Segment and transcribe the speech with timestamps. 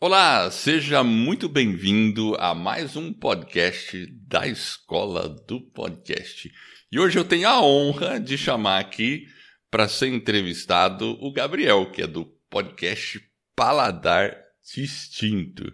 [0.00, 6.52] Olá, seja muito bem-vindo a mais um podcast da Escola do Podcast.
[6.92, 9.26] E hoje eu tenho a honra de chamar aqui
[9.68, 13.20] para ser entrevistado o Gabriel, que é do podcast
[13.56, 14.36] Paladar
[14.72, 15.64] Distinto.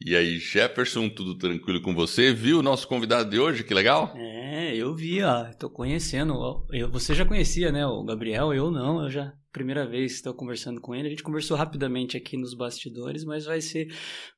[0.00, 2.32] E aí, Jefferson, tudo tranquilo com você?
[2.32, 3.64] Viu o nosso convidado de hoje?
[3.64, 4.12] Que legal?
[4.14, 5.46] É, eu vi, ó.
[5.58, 6.64] Tô conhecendo.
[6.70, 7.84] Eu, você já conhecia, né?
[7.84, 9.02] O Gabriel, eu não.
[9.02, 9.32] Eu já.
[9.50, 11.08] Primeira vez estou conversando com ele.
[11.08, 13.88] A gente conversou rapidamente aqui nos bastidores, mas vai ser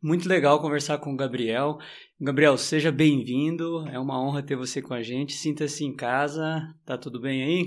[0.02, 1.76] muito legal conversar com o Gabriel.
[2.18, 3.86] Gabriel, seja bem-vindo.
[3.88, 5.34] É uma honra ter você com a gente.
[5.34, 6.62] Sinta-se em casa.
[6.86, 7.66] Tá tudo bem aí?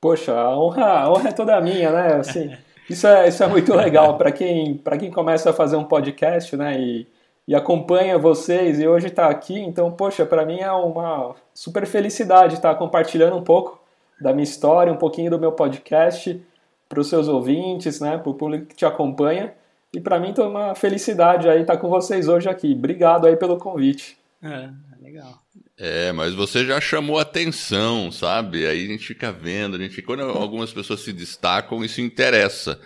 [0.00, 2.14] Poxa, a honra, a honra é toda minha, né?
[2.14, 2.48] Assim.
[2.88, 6.80] Isso é, isso é muito legal para quem, quem começa a fazer um podcast, né?
[6.80, 7.06] E,
[7.48, 9.58] e acompanha vocês e hoje está aqui.
[9.58, 13.80] Então, poxa, para mim é uma super felicidade estar compartilhando um pouco
[14.20, 16.40] da minha história, um pouquinho do meu podcast
[16.88, 18.18] para os seus ouvintes, né?
[18.18, 19.52] Para o público que te acompanha.
[19.92, 22.72] E para mim, é uma felicidade aí estar com vocês hoje aqui.
[22.72, 24.18] Obrigado aí pelo convite.
[24.42, 24.68] É,
[25.00, 25.45] legal.
[25.78, 28.66] É, mas você já chamou atenção, sabe?
[28.66, 32.80] Aí a gente fica vendo, a gente quando algumas pessoas se destacam, isso interessa.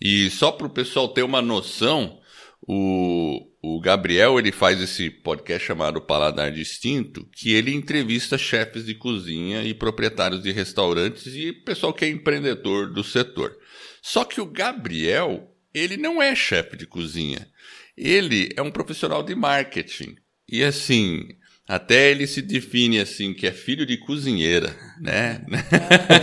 [0.00, 2.20] E só para o pessoal ter uma noção,
[2.62, 8.94] o, o Gabriel ele faz esse podcast chamado Paladar Distinto, que ele entrevista chefes de
[8.94, 13.56] cozinha e proprietários de restaurantes e pessoal que é empreendedor do setor.
[14.00, 17.48] Só que o Gabriel, ele não é chefe de cozinha.
[17.96, 20.14] Ele é um profissional de marketing.
[20.48, 21.26] E assim,
[21.68, 25.42] até ele se define assim, que é filho de cozinheira, né?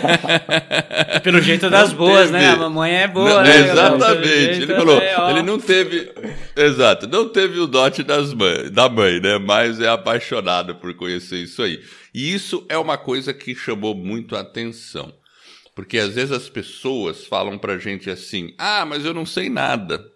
[1.23, 2.39] Pelo jeito das não boas, né?
[2.39, 2.51] teve...
[2.51, 2.57] né?
[2.57, 3.59] A mamãe é boa, não, né?
[3.59, 4.61] Exatamente.
[4.63, 6.11] Ele falou, é, ele não teve,
[6.55, 9.37] exato, não teve o dote das mãe, da mãe, né?
[9.37, 11.79] Mas é apaixonado por conhecer isso aí.
[12.11, 15.13] E isso é uma coisa que chamou muito a atenção.
[15.75, 20.14] Porque às vezes as pessoas falam pra gente assim: "Ah, mas eu não sei nada".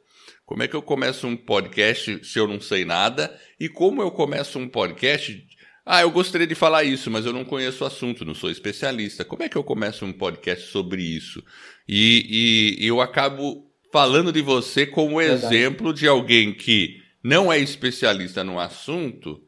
[0.50, 3.40] Como é que eu começo um podcast se eu não sei nada?
[3.60, 5.48] E como eu começo um podcast?
[5.86, 9.24] Ah, eu gostaria de falar isso, mas eu não conheço o assunto, não sou especialista.
[9.24, 11.44] Como é que eu começo um podcast sobre isso?
[11.88, 15.56] E, e, eu acabo falando de você como Verdade.
[15.56, 19.40] exemplo de alguém que não é especialista no assunto,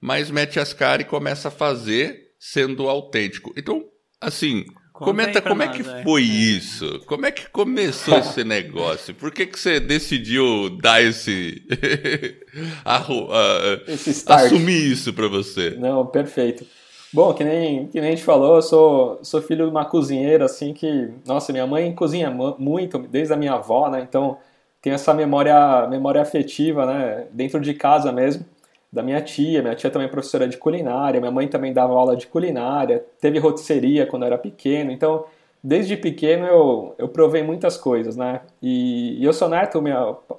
[0.00, 3.52] mas mete as caras e começa a fazer sendo autêntico.
[3.54, 3.84] Então,
[4.18, 4.64] assim,
[5.04, 7.00] Comenta como é nós, é que foi isso.
[7.06, 9.14] Como é que começou esse negócio?
[9.14, 11.62] Por que, que você decidiu dar esse.
[13.86, 15.76] esse assumir isso para você?
[15.78, 16.66] Não, perfeito.
[17.12, 20.44] Bom, que nem, que nem a gente falou, eu sou, sou filho de uma cozinheira,
[20.44, 21.10] assim, que.
[21.26, 24.04] Nossa, minha mãe cozinha muito, desde a minha avó, né?
[24.08, 24.36] Então
[24.82, 27.26] tem essa memória, memória afetiva, né?
[27.32, 28.44] Dentro de casa mesmo
[28.92, 29.62] da minha tia.
[29.62, 33.38] Minha tia também é professora de culinária, minha mãe também dava aula de culinária, teve
[33.38, 34.90] rotisseria quando eu era pequeno.
[34.90, 35.24] Então,
[35.62, 38.40] desde pequeno eu, eu provei muitas coisas, né?
[38.62, 39.82] E, e eu sou neto,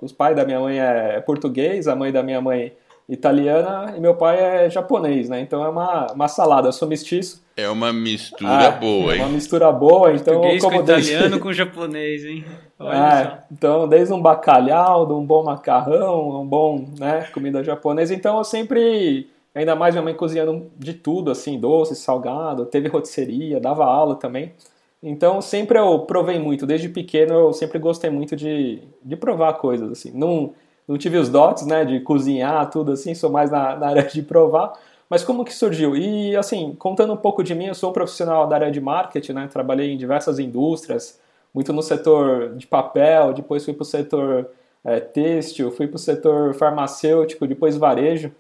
[0.02, 2.74] os pais da minha mãe é português, a mãe da minha mãe
[3.10, 5.42] italiana e meu pai é japonês, né?
[5.42, 6.68] Então é uma, uma salada.
[6.68, 7.44] Eu sou mestiço.
[7.58, 9.22] É uma mistura ah, boa, hein?
[9.22, 11.12] É uma mistura boa, então Português como com desde...
[11.12, 12.46] italiano com japonês, hein?
[12.80, 18.14] É, então desde um bacalhau, de um bom macarrão, um bom, né, comida japonesa.
[18.14, 23.60] Então eu sempre, ainda mais minha mãe cozinhando de tudo, assim, doce, salgado, teve rotisseria,
[23.60, 24.54] dava aula também.
[25.02, 29.92] Então sempre eu provei muito, desde pequeno eu sempre gostei muito de, de provar coisas,
[29.92, 30.12] assim.
[30.14, 30.54] Não
[30.90, 34.24] não tive os dotes, né, de cozinhar, tudo assim, sou mais na, na, área de
[34.24, 34.74] provar.
[35.08, 35.96] Mas como que surgiu?
[35.96, 39.34] E assim, contando um pouco de mim, eu sou um profissional da área de marketing,
[39.34, 41.20] né, trabalhei em diversas indústrias,
[41.54, 44.50] muito no setor de papel, depois fui para o setor
[44.84, 48.32] é, têxtil, fui para o setor farmacêutico, depois varejo.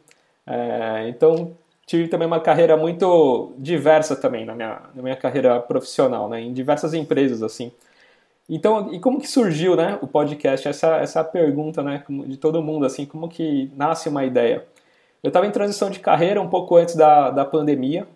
[0.47, 1.55] É, então
[1.85, 6.51] tive também uma carreira muito diversa também na minha, na minha carreira profissional, né, em
[6.51, 7.71] diversas empresas assim.
[8.49, 10.67] Então, e como que surgiu, né, o podcast?
[10.67, 14.65] Essa, essa pergunta, né, de todo mundo, assim, como que nasce uma ideia?
[15.21, 18.07] Eu estava em transição de carreira um pouco antes da, da pandemia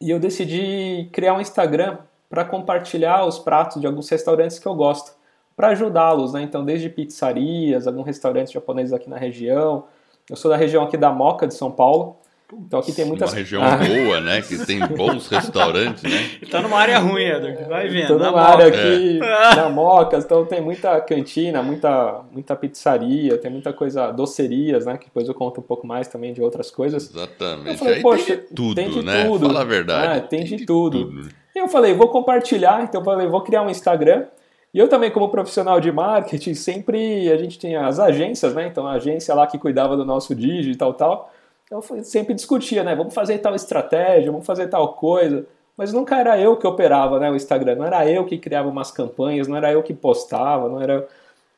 [0.00, 1.98] e eu decidi criar um Instagram
[2.28, 5.12] para compartilhar os pratos de alguns restaurantes que eu gosto,
[5.56, 6.42] para ajudá-los, né?
[6.42, 9.84] Então, desde pizzarias, alguns restaurantes japoneses aqui na região.
[10.28, 12.16] Eu sou da região aqui da Moca, de São Paulo.
[12.58, 13.30] Então aqui tem muitas...
[13.30, 13.76] Uma região ah.
[13.76, 14.42] boa, né?
[14.42, 16.30] Que tem bons restaurantes, né?
[16.50, 17.64] Tá numa área ruim, Edward.
[17.64, 18.08] Vai vendo.
[18.08, 19.56] Tô numa área aqui, é.
[19.56, 24.96] na Moca, então tem muita cantina, muita, muita pizzaria, tem muita coisa, docerias, né?
[24.96, 27.10] Que depois eu conto um pouco mais também de outras coisas.
[27.10, 27.78] Exatamente.
[27.78, 29.24] falei, Aí Poxa, tem de tudo, tem de né?
[29.24, 29.46] Tudo.
[29.46, 30.18] Fala a verdade.
[30.18, 31.06] É, tem, tem, de, de tudo.
[31.06, 31.28] tudo.
[31.54, 34.26] E eu falei, vou compartilhar, então eu falei, vou criar um Instagram.
[34.72, 38.68] E eu também, como profissional de marketing, sempre a gente tinha as agências, né?
[38.68, 41.32] Então a agência lá que cuidava do nosso digital e tal,
[41.70, 42.94] eu sempre discutia, né?
[42.96, 45.46] Vamos fazer tal estratégia, vamos fazer tal coisa.
[45.76, 48.90] Mas nunca era eu que operava né, o Instagram, não era eu que criava umas
[48.90, 51.08] campanhas, não era eu que postava, não era.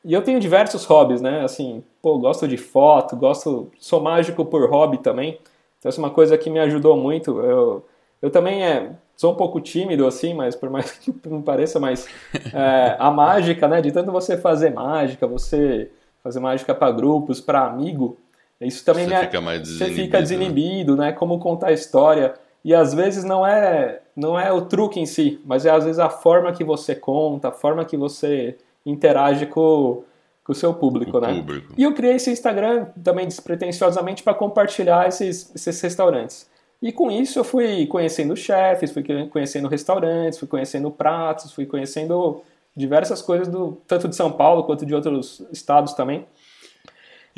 [0.05, 1.43] E eu tenho diversos hobbies, né?
[1.43, 5.39] Assim, pô, gosto de foto, gosto, sou mágico por hobby também.
[5.79, 7.39] Então, essa é uma coisa que me ajudou muito.
[7.41, 7.85] Eu,
[8.21, 12.07] eu também é, sou um pouco tímido, assim, mas por mais que não pareça, mas
[12.53, 13.81] é, a mágica, né?
[13.81, 15.91] De tanto você fazer mágica, você
[16.23, 18.17] fazer mágica para grupos, para amigo,
[18.65, 21.11] isso também você me, fica mais você fica desinibido, né?
[21.11, 22.33] Como contar a história.
[22.63, 25.99] E às vezes não é não é o truque em si, mas é às vezes
[25.99, 30.03] a forma que você conta, a forma que você interage com,
[30.43, 31.33] com o seu público, o né?
[31.33, 31.73] Público.
[31.77, 36.47] E eu criei esse Instagram também despretensiosamente para compartilhar esses, esses restaurantes.
[36.81, 42.41] E com isso eu fui conhecendo chefes, fui conhecendo restaurantes, fui conhecendo pratos, fui conhecendo
[42.75, 46.25] diversas coisas do tanto de São Paulo quanto de outros estados também.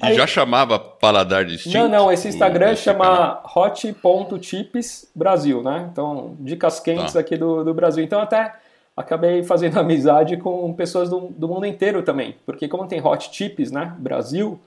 [0.01, 1.77] E Aí, já chamava Paladar Distinto?
[1.77, 5.88] Não, não, esse Instagram esse chama hot.tips Brasil, né?
[5.92, 7.19] Então, dicas quentes tá.
[7.19, 8.03] aqui do, do Brasil.
[8.03, 8.53] Então, até
[8.95, 12.36] acabei fazendo amizade com pessoas do, do mundo inteiro também.
[12.45, 13.95] Porque como tem Hot Tips, né?
[13.97, 14.59] Brasil,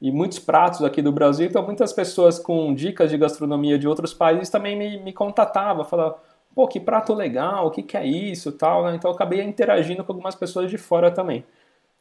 [0.00, 4.12] e muitos pratos aqui do Brasil, então muitas pessoas com dicas de gastronomia de outros
[4.12, 6.16] países também me, me contatavam, falavam,
[6.54, 8.94] pô, que prato legal, o que, que é isso tal, né?
[8.94, 11.44] Então acabei interagindo com algumas pessoas de fora também.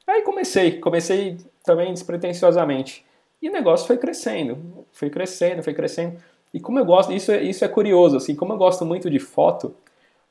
[0.07, 3.05] Aí comecei, comecei também despretensiosamente.
[3.41, 6.17] E o negócio foi crescendo, foi crescendo, foi crescendo.
[6.53, 9.19] E como eu gosto, isso é, isso é curioso, assim, como eu gosto muito de
[9.19, 9.75] foto,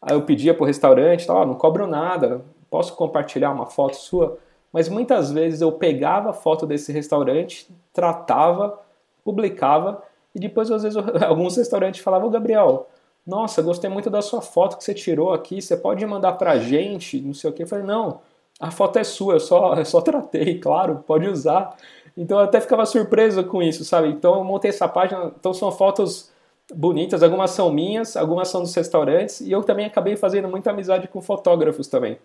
[0.00, 4.38] aí eu pedia pro restaurante, tal, não cobro nada, posso compartilhar uma foto sua?
[4.73, 8.81] Mas muitas vezes eu pegava a foto desse restaurante, tratava,
[9.23, 10.03] publicava,
[10.35, 12.88] e depois às vezes alguns restaurantes falavam, Gabriel,
[13.26, 17.21] nossa, gostei muito da sua foto que você tirou aqui, você pode mandar pra gente,
[17.21, 17.62] não sei o que.
[17.62, 18.21] Eu falei, não,
[18.61, 21.77] a foto é sua, eu só, eu só tratei, claro, pode usar.
[22.17, 24.09] Então eu até ficava surpreso com isso, sabe?
[24.09, 26.31] Então eu montei essa página, então são fotos
[26.73, 31.09] bonitas, algumas são minhas, algumas são dos restaurantes, e eu também acabei fazendo muita amizade
[31.09, 32.19] com fotógrafos também,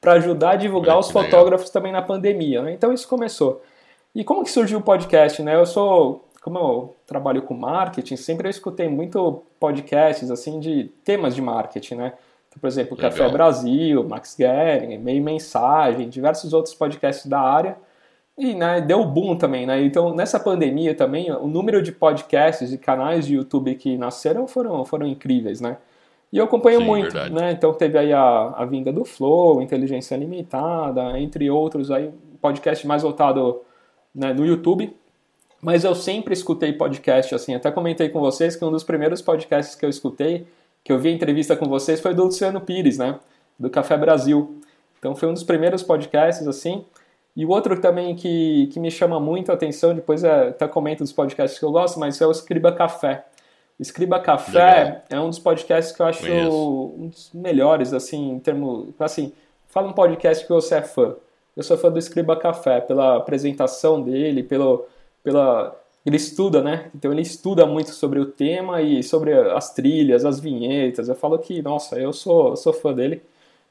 [0.00, 2.72] para ajudar a divulgar os fotógrafos também na pandemia, né?
[2.72, 3.62] Então isso começou.
[4.14, 5.54] E como que surgiu o podcast, né?
[5.54, 11.34] Eu sou, como eu trabalho com marketing, sempre eu escutei muito podcasts assim de temas
[11.34, 12.12] de marketing, né?
[12.60, 13.10] Por exemplo, Legal.
[13.10, 17.76] Café Brasil, Max Guerin, Meio Mensagem, diversos outros podcasts da área.
[18.38, 19.82] E né, deu boom também, né?
[19.82, 24.84] Então, nessa pandemia também, o número de podcasts e canais de YouTube que nasceram foram,
[24.84, 25.78] foram incríveis, né?
[26.32, 27.34] E eu acompanho Sim, muito, verdade.
[27.34, 27.52] né?
[27.52, 32.10] Então teve aí a, a vinda do Flow, Inteligência Limitada, entre outros aí,
[32.42, 33.62] podcast mais voltado
[34.14, 34.94] né, no YouTube.
[35.62, 39.74] Mas eu sempre escutei podcast, assim, até comentei com vocês que um dos primeiros podcasts
[39.74, 40.46] que eu escutei
[40.86, 43.18] que eu vi a entrevista com vocês foi do Luciano Pires, né?
[43.58, 44.60] Do Café Brasil.
[44.96, 46.84] Então foi um dos primeiros podcasts, assim.
[47.34, 51.02] E o outro também que, que me chama muito a atenção, depois é, até comento
[51.02, 53.24] dos podcasts que eu gosto, mas é o Escriba Café.
[53.80, 55.02] Escriba Café Legal.
[55.10, 56.94] é um dos podcasts que eu acho Conheço.
[56.96, 58.90] um dos melhores, assim, em termos.
[59.00, 59.32] Assim,
[59.66, 61.16] fala um podcast que você é fã.
[61.56, 64.86] Eu sou fã do Escriba Café, pela apresentação dele, pelo,
[65.24, 66.88] pela ele estuda, né?
[66.94, 71.08] Então ele estuda muito sobre o tema e sobre as trilhas, as vinhetas.
[71.08, 73.20] Eu falo que, nossa, eu sou, sou fã dele.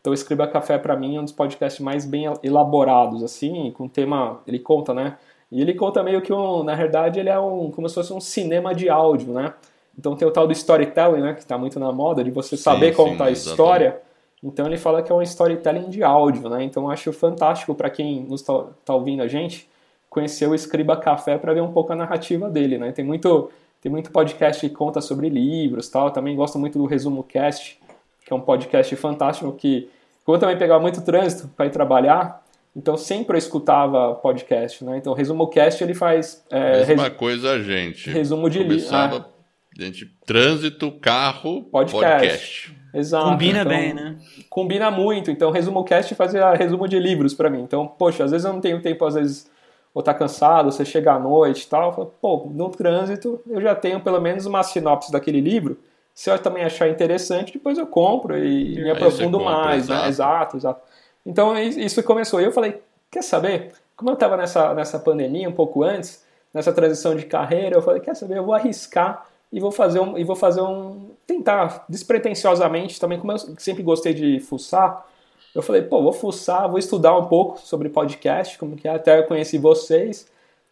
[0.02, 4.42] Então Escriba Café para mim é um dos podcasts mais bem elaborados, assim, com tema,
[4.46, 5.18] ele conta, né?
[5.50, 8.20] E ele conta meio que um, na verdade, ele é um como se fosse um
[8.20, 9.54] cinema de áudio, né?
[9.98, 12.90] Então tem o tal do storytelling, né, que está muito na moda de você saber
[12.92, 14.02] sim, contar sim, a história.
[14.44, 16.64] Então ele fala que é um storytelling de áudio, né?
[16.66, 19.70] Então eu acho fantástico para quem nos tá, tá ouvindo a gente
[20.16, 22.94] conhecer o Escriba Café para ver um pouco a narrativa dele, né?
[22.94, 23.52] Tem muito,
[23.82, 26.08] tem muito podcast que conta sobre livros tal.
[26.08, 27.78] Eu também gosto muito do Resumo Cast,
[28.26, 29.90] que é um podcast fantástico que
[30.24, 32.42] como eu também pegava muito trânsito para ir trabalhar,
[32.74, 34.98] então sempre eu escutava podcast, né?
[34.98, 37.18] Então o Resumo Cast ele faz é, mesma res...
[37.18, 38.10] coisa a gente.
[38.10, 38.96] Resumo de livro.
[38.96, 39.26] Ah.
[39.78, 42.10] Gente, trânsito, carro, podcast.
[42.10, 42.76] podcast.
[42.94, 43.32] Exato.
[43.32, 44.16] Combina então, bem, né?
[44.50, 45.30] Combina muito.
[45.30, 47.62] Então, Resumo Cast fazia resumo de livros para mim.
[47.62, 49.52] Então, poxa, às vezes eu não tenho tempo, às vezes,
[49.96, 53.74] ou tá cansado, você chega à noite e tal, fala, pô, no trânsito eu já
[53.74, 55.80] tenho pelo menos uma sinopse daquele livro.
[56.14, 60.02] Se eu também achar interessante, depois eu compro e, me aprofundo compra, mais, exato.
[60.02, 60.10] né?
[60.10, 60.82] Exato, exato.
[61.26, 62.42] Então isso começou.
[62.42, 63.72] E eu falei, quer saber?
[63.96, 66.22] Como eu estava nessa, nessa pandemia um pouco antes,
[66.54, 68.38] nessa transição de carreira, eu falei, quer saber?
[68.38, 73.32] Eu vou arriscar e vou fazer um, e vou fazer um, tentar despretensiosamente também, como
[73.32, 75.06] eu sempre gostei de fuçar,
[75.56, 79.18] eu falei, pô, vou fuçar, vou estudar um pouco sobre podcast, como que é, até
[79.18, 80.28] eu conheci vocês,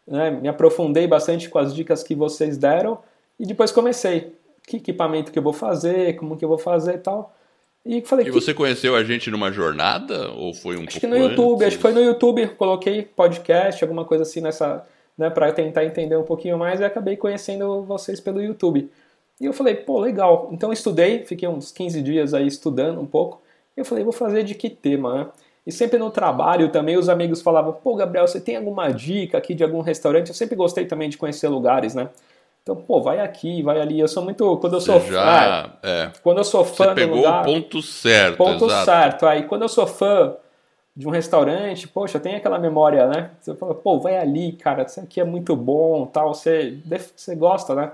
[0.06, 3.00] né, me aprofundei bastante com as dicas que vocês deram
[3.40, 4.34] e depois comecei.
[4.68, 7.34] Que equipamento que eu vou fazer, como que eu vou fazer e tal.
[7.86, 8.58] E, falei, e você que...
[8.58, 11.68] conheceu a gente numa jornada ou foi um acho que no YouTube, antes?
[11.68, 14.86] acho que foi no YouTube, coloquei podcast, alguma coisa assim nessa,
[15.18, 18.90] né, para tentar entender um pouquinho mais e acabei conhecendo vocês pelo YouTube.
[19.40, 20.50] E eu falei, pô, legal.
[20.52, 23.43] Então eu estudei, fiquei uns 15 dias aí estudando um pouco.
[23.76, 25.28] Eu falei, vou fazer de que tema, né?
[25.66, 29.54] E sempre no trabalho também os amigos falavam: pô, Gabriel, você tem alguma dica aqui
[29.54, 30.28] de algum restaurante?
[30.28, 32.10] Eu sempre gostei também de conhecer lugares, né?
[32.62, 34.00] Então, pô, vai aqui, vai ali.
[34.00, 34.58] Eu sou muito.
[34.58, 35.88] Quando eu sou Você já, fã.
[35.88, 38.38] É, quando eu sou fã Você pegou lugar, o ponto certo.
[38.38, 38.86] Ponto exato.
[38.86, 39.26] certo.
[39.26, 40.36] Aí, quando eu sou fã
[40.96, 43.32] de um restaurante, poxa, tem aquela memória, né?
[43.42, 46.34] Você fala, pô, vai ali, cara, isso aqui é muito bom, tal.
[46.34, 46.78] Você,
[47.16, 47.92] você gosta, né?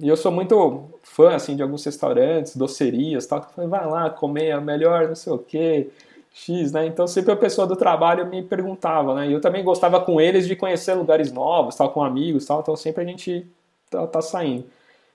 [0.00, 3.40] E eu sou muito fã, assim, de alguns restaurantes, docerias, tal.
[3.40, 5.88] Eu falei, vai lá comer, é melhor, não sei o quê.
[6.32, 6.86] X, né?
[6.86, 9.28] Então sempre a pessoa do trabalho me perguntava, né?
[9.28, 12.60] E eu também gostava com eles de conhecer lugares novos, tal, com amigos, tal.
[12.60, 13.46] Então sempre a gente
[13.90, 14.64] tá, tá saindo.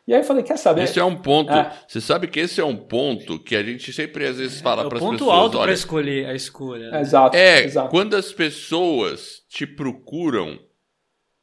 [0.07, 0.83] E aí eu falei, quer saber?
[0.83, 1.51] Esse é um ponto.
[1.51, 1.71] É.
[1.87, 4.87] Você sabe que esse é um ponto que a gente sempre às vezes fala É
[4.87, 5.19] para as pessoas.
[5.19, 6.91] ponto alto para escolher a escolha.
[6.91, 7.01] né?
[7.01, 7.89] Exato, é exato.
[7.89, 10.59] quando as pessoas te procuram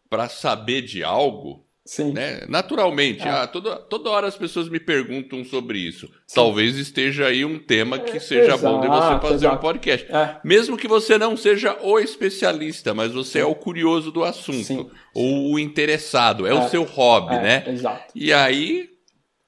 [0.09, 2.13] para saber de algo, Sim.
[2.13, 2.43] né?
[2.49, 3.29] Naturalmente, É.
[3.31, 6.09] ah, toda, toda hora as pessoas me perguntam sobre isso.
[6.33, 9.61] Talvez esteja aí um tema que seja bom de você exato, fazer um exato.
[9.61, 10.13] podcast.
[10.13, 10.37] É.
[10.45, 14.89] Mesmo que você não seja o especialista, mas você é o curioso do assunto, Sim.
[15.15, 16.55] ou o interessado, é, É.
[16.55, 17.65] o seu hobby, É, né?
[17.67, 18.13] Exato.
[18.15, 18.89] E aí,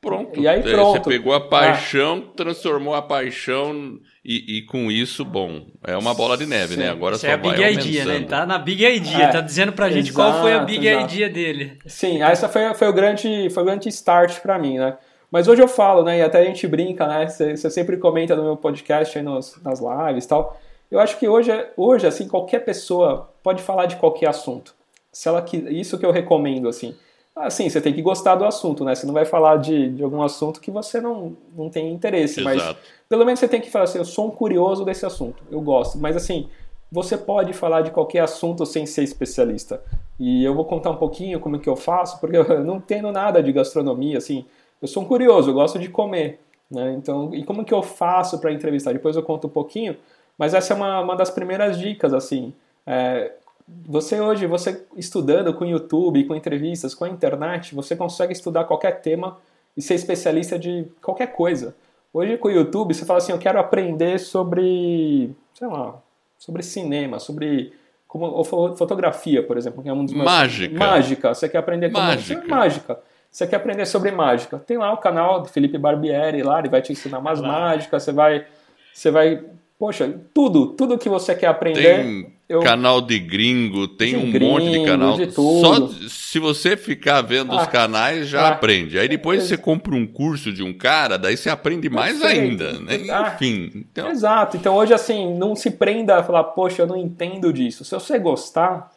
[0.00, 0.40] pronto.
[0.40, 1.04] E aí, É, pronto.
[1.04, 6.36] Você pegou a paixão, transformou a paixão e, e com isso, bom, é uma bola
[6.36, 6.80] de neve, Sim.
[6.80, 6.88] né?
[6.88, 8.14] Agora Isso só é a vai Big Idea, né?
[8.16, 10.88] Ele tá na Big Idea, É, tá dizendo pra gente qual foi a exato, Big
[10.88, 11.14] exato.
[11.14, 11.78] Idea dele.
[11.86, 14.96] Sim, essa foi, foi, o grande, foi o grande start pra mim, né?
[15.30, 16.18] Mas hoje eu falo, né?
[16.18, 17.26] E até a gente brinca, né?
[17.26, 20.58] Você você sempre comenta no meu podcast aí nos, nas lives e tal.
[20.90, 24.74] Eu acho que hoje, hoje, assim, qualquer pessoa pode falar de qualquer assunto.
[25.12, 26.94] Se ela isso que eu recomendo, assim.
[27.36, 28.94] Assim, você tem que gostar do assunto, né?
[28.94, 32.40] Você não vai falar de, de algum assunto que você não, não tem interesse.
[32.40, 32.78] Mas Exato.
[33.08, 35.98] pelo menos você tem que falar assim, eu sou um curioso desse assunto, eu gosto.
[35.98, 36.48] Mas assim,
[36.92, 39.82] você pode falar de qualquer assunto sem ser especialista.
[40.18, 43.10] E eu vou contar um pouquinho como é que eu faço, porque eu não entendo
[43.10, 44.44] nada de gastronomia, assim.
[44.80, 46.38] Eu sou um curioso, eu gosto de comer,
[46.70, 46.92] né?
[46.92, 48.92] Então, e como que eu faço para entrevistar?
[48.92, 49.96] Depois eu conto um pouquinho,
[50.38, 52.54] mas essa é uma, uma das primeiras dicas, assim.
[52.86, 53.32] É,
[53.66, 59.00] você hoje, você estudando com YouTube, com entrevistas, com a internet, você consegue estudar qualquer
[59.00, 59.38] tema
[59.76, 61.74] e ser especialista de qualquer coisa.
[62.12, 65.96] Hoje com o YouTube, você fala assim, eu quero aprender sobre, sei lá,
[66.38, 67.72] sobre cinema, sobre
[68.06, 70.78] como fotografia, por exemplo, que é um dos meus Mágica.
[70.78, 72.46] Mágica, você quer aprender como Mágica.
[72.46, 73.00] mágica.
[73.30, 74.58] Você quer aprender sobre mágica?
[74.60, 77.48] Tem lá o canal do Felipe Barbieri lá, ele vai te ensinar umas Lá.
[77.48, 78.46] mágicas, você vai
[78.92, 79.42] você vai,
[79.76, 84.30] poxa, tudo, tudo que você quer aprender, Tem eu canal de gringo, tem De um
[84.30, 85.16] gringo, monte de canal.
[85.16, 85.60] de tudo.
[85.60, 88.48] Só se você ficar vendo os Ah, canais, já ah.
[88.50, 88.98] aprende.
[88.98, 92.72] Aí depois Ex- você compra um curso de um cara, daí você aprende mais ainda.
[92.80, 93.06] Né?
[93.10, 93.32] Ah.
[93.34, 93.70] Enfim.
[93.74, 94.56] Então, Exato.
[94.56, 97.84] Então hoje, assim, não se prenda a falar, poxa, eu não entendo disso.
[97.84, 98.90] Se você gostar,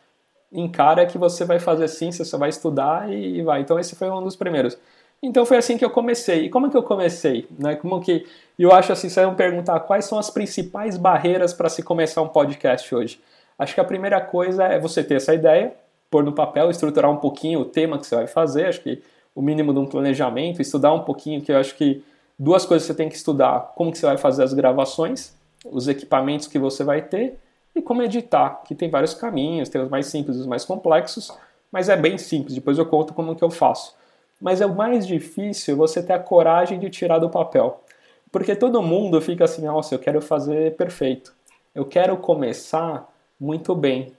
[0.52, 3.62] encara que você vai fazer sim, você vai estudar e vai.
[3.62, 4.78] Então esse foi um dos primeiros.
[5.22, 6.46] Então foi assim que eu comecei.
[6.46, 7.48] E como que eu comecei?
[7.58, 7.76] Né?
[7.76, 8.26] Como que
[8.58, 12.28] eu acho assim, vocês vão perguntar quais são as principais barreiras para se começar um
[12.28, 13.20] podcast hoje?
[13.58, 15.74] Acho que a primeira coisa é você ter essa ideia,
[16.10, 18.68] pôr no papel, estruturar um pouquinho o tema que você vai fazer.
[18.68, 19.02] Acho que
[19.34, 22.04] o mínimo de um planejamento, estudar um pouquinho, que eu acho que
[22.38, 25.36] duas coisas você tem que estudar: como que você vai fazer as gravações,
[25.66, 27.38] os equipamentos que você vai ter
[27.76, 31.32] e como editar, que tem vários caminhos, tem os mais simples e os mais complexos,
[31.72, 32.56] mas é bem simples.
[32.56, 33.96] Depois eu conto como que eu faço.
[34.42, 37.84] Mas é o mais difícil você ter a coragem de tirar do papel.
[38.32, 41.34] Porque todo mundo fica assim, nossa, eu quero fazer perfeito.
[41.74, 43.08] Eu quero começar
[43.40, 44.14] muito bem.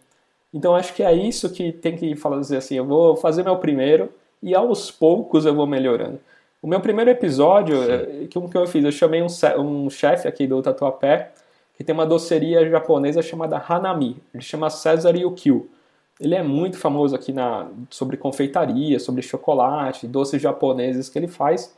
[0.53, 4.11] Então acho que é isso que tem que fazer assim, eu vou fazer meu primeiro
[4.43, 6.21] e aos poucos eu vou melhorando.
[6.61, 10.27] O meu primeiro episódio, eh, que o que eu fiz, eu chamei um, um chefe
[10.27, 11.31] aqui do Tatuapé,
[11.77, 14.17] que tem uma doceria japonesa chamada Hanami.
[14.35, 15.71] Ele chama César Yukio.
[16.21, 21.73] Ele é muito famoso aqui na, sobre confeitaria, sobre chocolate, doces japoneses que ele faz.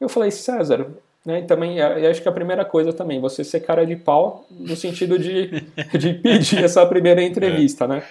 [0.00, 0.86] Eu falei, César,
[1.24, 4.44] né, e também, eu acho que a primeira coisa também, você ser cara de pau
[4.50, 5.62] no sentido de,
[5.96, 8.02] de pedir essa primeira entrevista, né?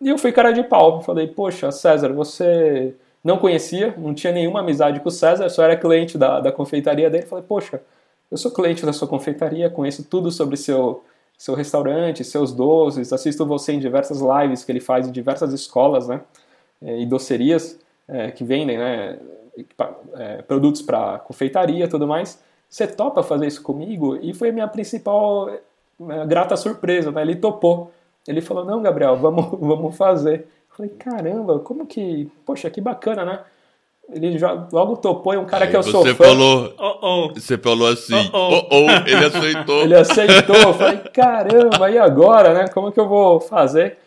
[0.00, 1.02] E eu fui cara de pau.
[1.02, 2.94] Falei, poxa, César, você
[3.24, 7.10] não conhecia, não tinha nenhuma amizade com o César, só era cliente da, da confeitaria
[7.10, 7.26] dele.
[7.26, 7.80] Falei, poxa,
[8.30, 11.02] eu sou cliente da sua confeitaria, conheço tudo sobre seu,
[11.36, 16.06] seu restaurante, seus doces, assisto você em diversas lives que ele faz em diversas escolas,
[16.06, 16.20] né?
[16.82, 19.18] E docerias eh, que vendem, né?
[20.14, 22.38] eh, produtos para confeitaria e tudo mais.
[22.68, 24.18] Você topa fazer isso comigo?
[24.20, 27.22] E foi a minha principal eh, grata surpresa, né?
[27.22, 27.90] Ele topou.
[28.26, 30.40] Ele falou, não, Gabriel, vamos, vamos fazer.
[30.70, 32.30] Eu falei, caramba, como que...
[32.44, 33.40] Poxa, que bacana, né?
[34.10, 36.14] Ele já logo topou, é um cara aí que eu você sou fã.
[36.14, 37.28] falou, Oh, oh.
[37.34, 38.86] você falou assim, Oh, oh, oh.
[38.86, 39.82] oh, ele aceitou.
[39.84, 42.68] Ele aceitou, eu falei, caramba, e agora, né?
[42.68, 43.98] Como que eu vou fazer?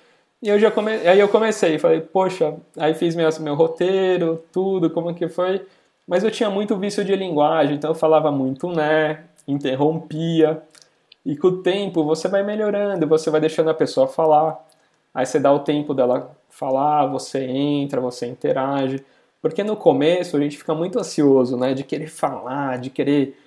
[0.42, 0.92] E eu já come...
[0.92, 5.62] aí eu comecei, falei, poxa, aí fiz meu, meu roteiro, tudo, como que foi.
[6.08, 10.62] Mas eu tinha muito vício de linguagem, então eu falava muito né, interrompia.
[11.26, 14.60] E com o tempo você vai melhorando, você vai deixando a pessoa falar.
[15.14, 19.04] Aí você dá o tempo dela falar, você entra, você interage.
[19.42, 21.74] Porque no começo a gente fica muito ansioso, né?
[21.74, 23.38] De querer falar, de querer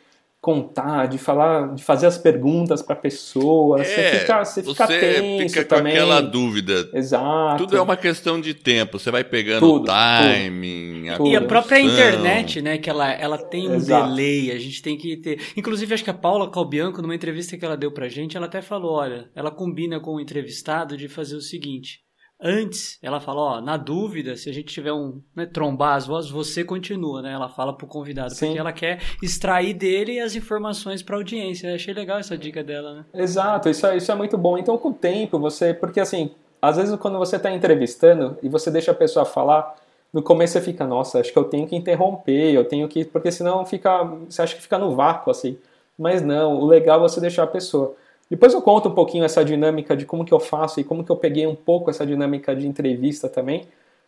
[0.44, 3.80] contar, de falar, de fazer as perguntas para a pessoa.
[3.80, 5.94] É, você fica, você fica você tenso fica com também.
[5.94, 6.86] aquela dúvida.
[6.92, 7.64] Exato.
[7.64, 8.98] Tudo é uma questão de tempo.
[8.98, 11.06] Você vai pegando tudo, o timing.
[11.16, 11.28] Tudo.
[11.28, 12.76] A e a própria internet, né?
[12.76, 14.08] Que ela, ela tem um Exato.
[14.10, 14.50] delay.
[14.50, 15.40] A gente tem que ter.
[15.56, 18.60] Inclusive, acho que a Paula Calbianco, numa entrevista que ela deu pra gente, ela até
[18.60, 22.04] falou: olha, ela combina com o entrevistado de fazer o seguinte
[22.40, 26.30] Antes, ela fala, ó, na dúvida, se a gente tiver um, né, trombar as vozes,
[26.30, 27.32] você continua, né?
[27.32, 28.46] Ela fala pro convidado, Sim.
[28.46, 31.68] porque ela quer extrair dele as informações para audiência.
[31.68, 33.04] Eu achei legal essa dica dela, né?
[33.14, 34.58] Exato, isso é, isso é muito bom.
[34.58, 38.70] Então, com o tempo, você, porque assim, às vezes quando você está entrevistando e você
[38.70, 39.76] deixa a pessoa falar,
[40.12, 43.30] no começo você fica, nossa, acho que eu tenho que interromper, eu tenho que, porque
[43.30, 45.56] senão fica, você acha que fica no vácuo assim.
[45.98, 47.94] Mas não, o legal é você deixar a pessoa.
[48.30, 51.10] Depois eu conto um pouquinho essa dinâmica de como que eu faço e como que
[51.10, 53.66] eu peguei um pouco essa dinâmica de entrevista também,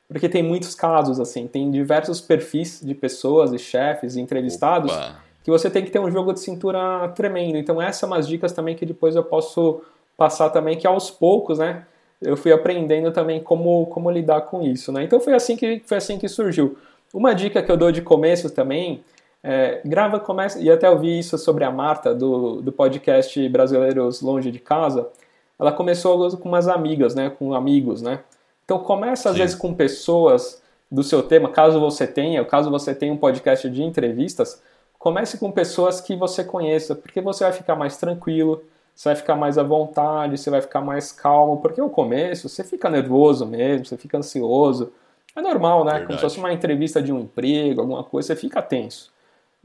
[0.08, 5.16] porque tem muitos casos assim, tem diversos perfis de pessoas e chefes e entrevistados Opa.
[5.44, 7.56] que você tem que ter um jogo de cintura tremendo.
[7.58, 9.82] Então essas são umas dicas também que depois eu posso
[10.16, 11.84] passar também que aos poucos, né,
[12.22, 15.04] eu fui aprendendo também como como lidar com isso, né?
[15.04, 16.78] Então foi assim que foi assim que surgiu.
[17.12, 19.04] Uma dica que eu dou de começo também
[19.48, 24.50] é, grava, começa, e até ouvi isso sobre a Marta, do, do podcast Brasileiros Longe
[24.50, 25.08] de Casa.
[25.56, 28.24] Ela começou com umas amigas, né, com amigos, né?
[28.64, 29.42] Então começa às Sim.
[29.42, 30.60] vezes com pessoas
[30.90, 34.60] do seu tema, caso você tenha, caso você tenha um podcast de entrevistas,
[34.98, 38.64] comece com pessoas que você conheça, porque você vai ficar mais tranquilo,
[38.96, 42.64] você vai ficar mais à vontade, você vai ficar mais calmo, porque o começo você
[42.64, 44.92] fica nervoso mesmo, você fica ansioso.
[45.36, 45.92] É normal, né?
[45.92, 46.06] Verdade.
[46.06, 49.14] Como se fosse uma entrevista de um emprego, alguma coisa, você fica tenso.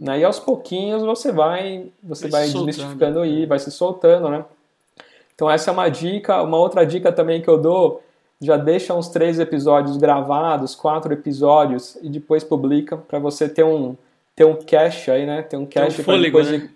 [0.01, 0.17] Né?
[0.19, 4.43] E aos pouquinhos você vai, você vai, vai desmistificando aí, vai se soltando, né?
[5.35, 6.41] Então essa é uma dica.
[6.41, 8.01] Uma outra dica também que eu dou,
[8.41, 13.95] já deixa uns três episódios gravados, quatro episódios e depois publica para você ter um
[14.35, 15.43] ter um cache aí, né?
[15.43, 16.67] Ter um cache para depois né?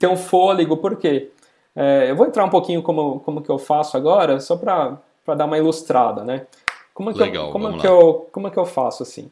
[0.00, 0.76] ter um fôlego.
[0.76, 1.30] Por quê?
[1.76, 4.98] É, eu vou entrar um pouquinho como como que eu faço agora, só para
[5.36, 6.46] dar uma ilustrada, né?
[6.92, 9.30] Como que Legal, eu, como que eu como que eu faço assim?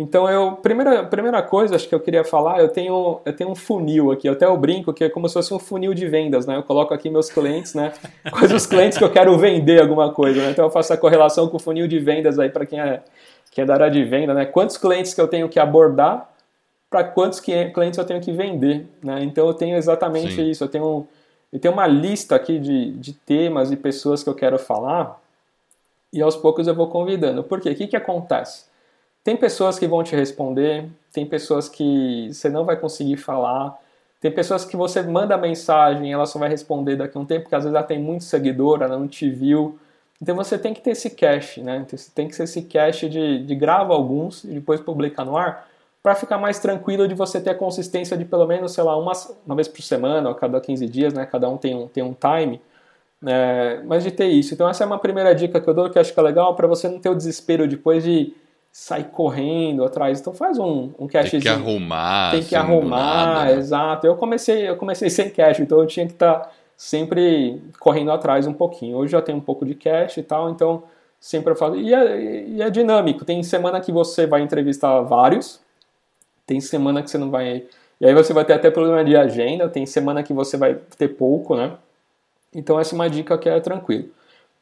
[0.00, 3.54] Então eu primeira primeira coisa acho que eu queria falar, eu tenho eu tenho um
[3.54, 6.46] funil aqui, eu até eu brinco que é como se fosse um funil de vendas,
[6.46, 6.56] né?
[6.56, 7.92] Eu coloco aqui meus clientes, né?
[8.32, 10.52] Quais os clientes que eu quero vender alguma coisa, né?
[10.52, 13.02] Então eu faço a correlação com o funil de vendas aí para quem é
[13.50, 14.46] quem é da área de venda, né?
[14.46, 16.30] Quantos clientes que eu tenho que abordar
[16.88, 19.22] para quantos clientes eu tenho que vender, né?
[19.22, 20.48] Então eu tenho exatamente Sim.
[20.48, 21.06] isso, eu tenho
[21.52, 25.20] eu tenho uma lista aqui de, de temas e pessoas que eu quero falar
[26.10, 27.44] e aos poucos eu vou convidando.
[27.44, 27.68] Por quê?
[27.68, 28.69] O que, que acontece?
[29.22, 33.78] Tem pessoas que vão te responder, tem pessoas que você não vai conseguir falar,
[34.20, 37.42] tem pessoas que você manda mensagem e ela só vai responder daqui a um tempo,
[37.42, 39.78] porque às vezes ela tem muito seguidor, ela não te viu.
[40.20, 41.86] Então você tem que ter esse cache, né?
[42.14, 45.66] Tem que ser esse cache de, de grava alguns e depois publica no ar,
[46.02, 49.12] para ficar mais tranquilo de você ter a consistência de pelo menos, sei lá, uma,
[49.46, 51.26] uma vez por semana, ou a cada 15 dias, né?
[51.26, 52.60] Cada um tem um, tem um time.
[53.26, 54.54] É, mas de ter isso.
[54.54, 56.54] Então essa é uma primeira dica que eu dou que eu acho que é legal
[56.54, 58.34] para você não ter o desespero depois de
[58.72, 60.20] sair correndo atrás.
[60.20, 61.42] Então faz um, um cachezinho.
[61.42, 62.30] Tem que arrumar.
[62.30, 63.54] Tem que assim, arrumar, né?
[63.54, 64.06] exato.
[64.06, 68.46] Eu comecei, eu comecei sem cache, então eu tinha que estar tá sempre correndo atrás
[68.46, 68.96] um pouquinho.
[68.96, 70.84] Hoje já tenho um pouco de cache e tal, então
[71.18, 71.76] sempre eu faço.
[71.76, 73.24] E é, e é dinâmico.
[73.24, 75.60] Tem semana que você vai entrevistar vários,
[76.46, 77.64] tem semana que você não vai.
[78.00, 81.08] E aí você vai ter até problema de agenda, tem semana que você vai ter
[81.08, 81.76] pouco, né?
[82.54, 84.08] Então essa é uma dica que é tranquilo.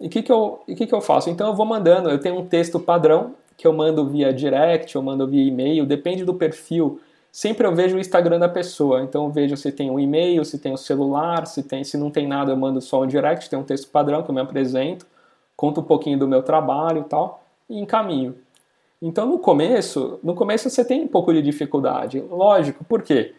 [0.00, 1.30] E o que, que, eu, que, que eu faço?
[1.30, 5.02] Então eu vou mandando, eu tenho um texto padrão, que eu mando via direct, eu
[5.02, 7.00] mando via e-mail, depende do perfil.
[7.30, 10.60] Sempre eu vejo o Instagram da pessoa, então eu vejo se tem um e-mail, se
[10.60, 13.50] tem o um celular, se tem, se não tem nada eu mando só um direct,
[13.50, 15.04] tem um texto padrão que eu me apresento,
[15.56, 18.36] conto um pouquinho do meu trabalho e tal, e encaminho.
[19.02, 23.34] Então no começo, no começo você tem um pouco de dificuldade, lógico, por quê?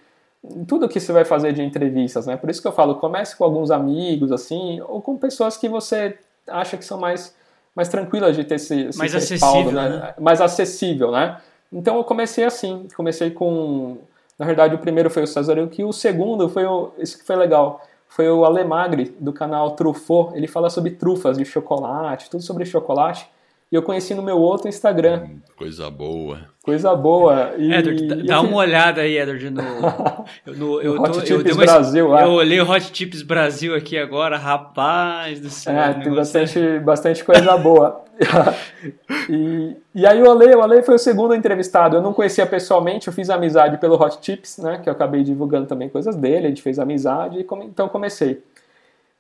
[0.68, 2.36] Tudo que você vai fazer de entrevistas, né?
[2.36, 6.18] Por isso que eu falo, comece com alguns amigos, assim, ou com pessoas que você
[6.46, 7.34] acha que são mais
[7.76, 9.90] mais tranquila de ter esse, esse mais acessível, né?
[9.90, 10.14] né?
[10.20, 11.38] Mais acessível, né?
[11.72, 13.98] Então eu comecei assim, comecei com,
[14.38, 17.36] na verdade o primeiro foi o César que o segundo foi o, esse que foi
[17.36, 22.66] legal, foi o Alemagre do canal Truffaut, ele fala sobre trufas de chocolate, tudo sobre
[22.66, 23.30] chocolate.
[23.72, 25.22] E eu conheci no meu outro Instagram.
[25.26, 26.40] Hum, coisa boa.
[26.64, 27.54] Coisa boa.
[27.56, 29.62] E, Edward, dá, dá uma olhada aí, Edward, no,
[30.58, 32.08] no eu, Hot tô, Tips eu Brasil.
[32.08, 35.76] Uma, eu olhei o Hot Tips Brasil aqui agora, rapaz do céu.
[35.76, 38.04] É, tem bastante, bastante coisa boa.
[39.30, 41.98] e, e aí o Ale, o Ale foi o segundo entrevistado.
[41.98, 44.80] Eu não conhecia pessoalmente, eu fiz amizade pelo Hot Tips, né?
[44.80, 48.44] Que eu acabei divulgando também coisas dele, a gente fez amizade, e come, então comecei.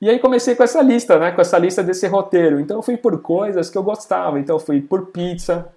[0.01, 1.31] E aí comecei com essa lista, né?
[1.31, 2.59] Com essa lista desse roteiro.
[2.59, 4.39] Então eu fui por coisas que eu gostava.
[4.39, 5.67] Então eu fui por pizza,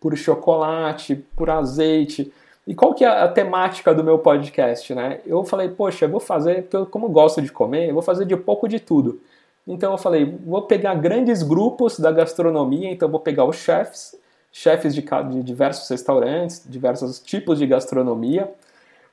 [0.00, 2.32] por chocolate, por azeite.
[2.66, 5.20] E qual que é a temática do meu podcast, né?
[5.26, 8.24] Eu falei, poxa, eu vou fazer, porque eu, como gosto de comer, eu vou fazer
[8.24, 9.20] de pouco de tudo.
[9.66, 14.16] Então eu falei, vou pegar grandes grupos da gastronomia, então vou pegar os chefs,
[14.52, 18.50] chefes de, de diversos restaurantes, diversos tipos de gastronomia.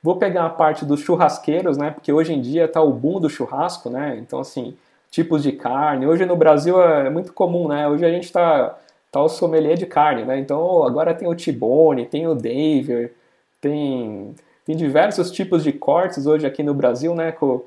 [0.08, 1.90] Vou pegar a parte dos churrasqueiros, né?
[1.90, 4.16] Porque hoje em dia tá o boom do churrasco, né?
[4.18, 4.74] Então, assim,
[5.10, 6.06] tipos de carne.
[6.06, 7.86] Hoje no Brasil é muito comum, né?
[7.86, 8.74] Hoje a gente tá,
[9.12, 10.38] tá o sommelier de carne, né?
[10.38, 13.12] Então agora tem o T-bone, tem o Daver,
[13.60, 17.30] tem, tem diversos tipos de cortes hoje aqui no Brasil, né?
[17.30, 17.60] Com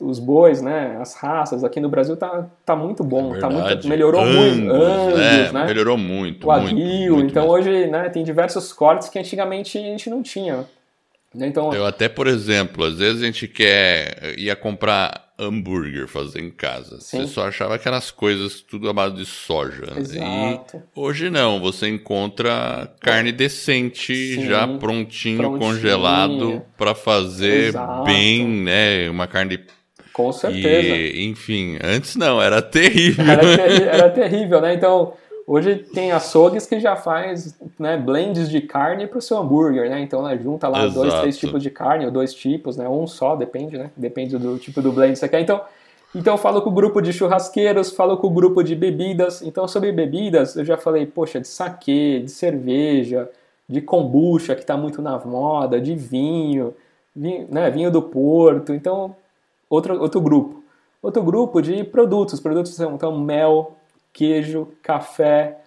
[0.00, 0.98] os bois, né?
[1.00, 4.74] As raças aqui no Brasil tá, tá muito bom, é tá muito, melhorou Angus, muito.
[4.74, 5.64] Angus, é, né?
[5.64, 6.48] Melhorou muito.
[6.48, 7.56] O aguil, então mesmo.
[7.56, 8.08] hoje, né?
[8.08, 10.66] Tem diversos cortes que antigamente a gente não tinha.
[11.34, 11.48] Né?
[11.48, 16.50] Então, eu até, por exemplo, às vezes a gente quer ia comprar hambúrguer fazer em
[16.50, 17.00] casa.
[17.00, 17.22] Sim.
[17.22, 19.92] Você só achava aquelas coisas tudo à base de soja.
[19.96, 20.76] Exato.
[20.76, 24.46] E hoje não, você encontra carne decente, Sim.
[24.46, 25.58] já prontinho, prontinho.
[25.58, 28.04] congelado para fazer Exato.
[28.04, 29.10] bem, né?
[29.10, 29.58] Uma carne
[30.12, 30.94] com certeza.
[30.94, 33.24] E, enfim, antes não, era terrível.
[33.24, 33.44] Era,
[33.90, 34.74] era terrível, né?
[34.74, 35.14] Então,
[35.46, 40.00] Hoje tem açougues que já faz né, blends de carne para o seu hambúrguer, né?
[40.00, 40.94] Então ela junta lá Exato.
[40.94, 42.88] dois, três tipos de carne, ou dois tipos, né?
[42.88, 43.90] Um só, depende, né?
[43.94, 45.40] Depende do tipo do blend que você quer.
[45.40, 45.60] Então,
[46.14, 49.42] então eu falo com o grupo de churrasqueiros, falo com o grupo de bebidas.
[49.42, 53.28] Então sobre bebidas, eu já falei, poxa, de saquê, de cerveja,
[53.68, 56.74] de kombucha, que está muito na moda, de vinho,
[57.14, 58.72] vinho, né, vinho do Porto.
[58.72, 59.14] Então,
[59.68, 60.64] outro, outro grupo.
[61.02, 62.40] Outro grupo de produtos.
[62.40, 63.76] Produtos são então, mel,
[64.14, 65.58] queijo, café.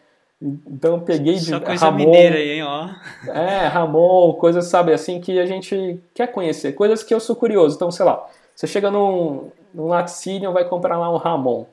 [0.42, 2.90] Então eu peguei Só de coisa Ramon, mineira aí, hein, ó.
[3.28, 7.76] É, Ramon, coisas, sabe, assim, que a gente quer conhecer, coisas que eu sou curioso.
[7.76, 11.66] Então, sei lá, você chega num, num laticínio vai comprar lá um Ramon.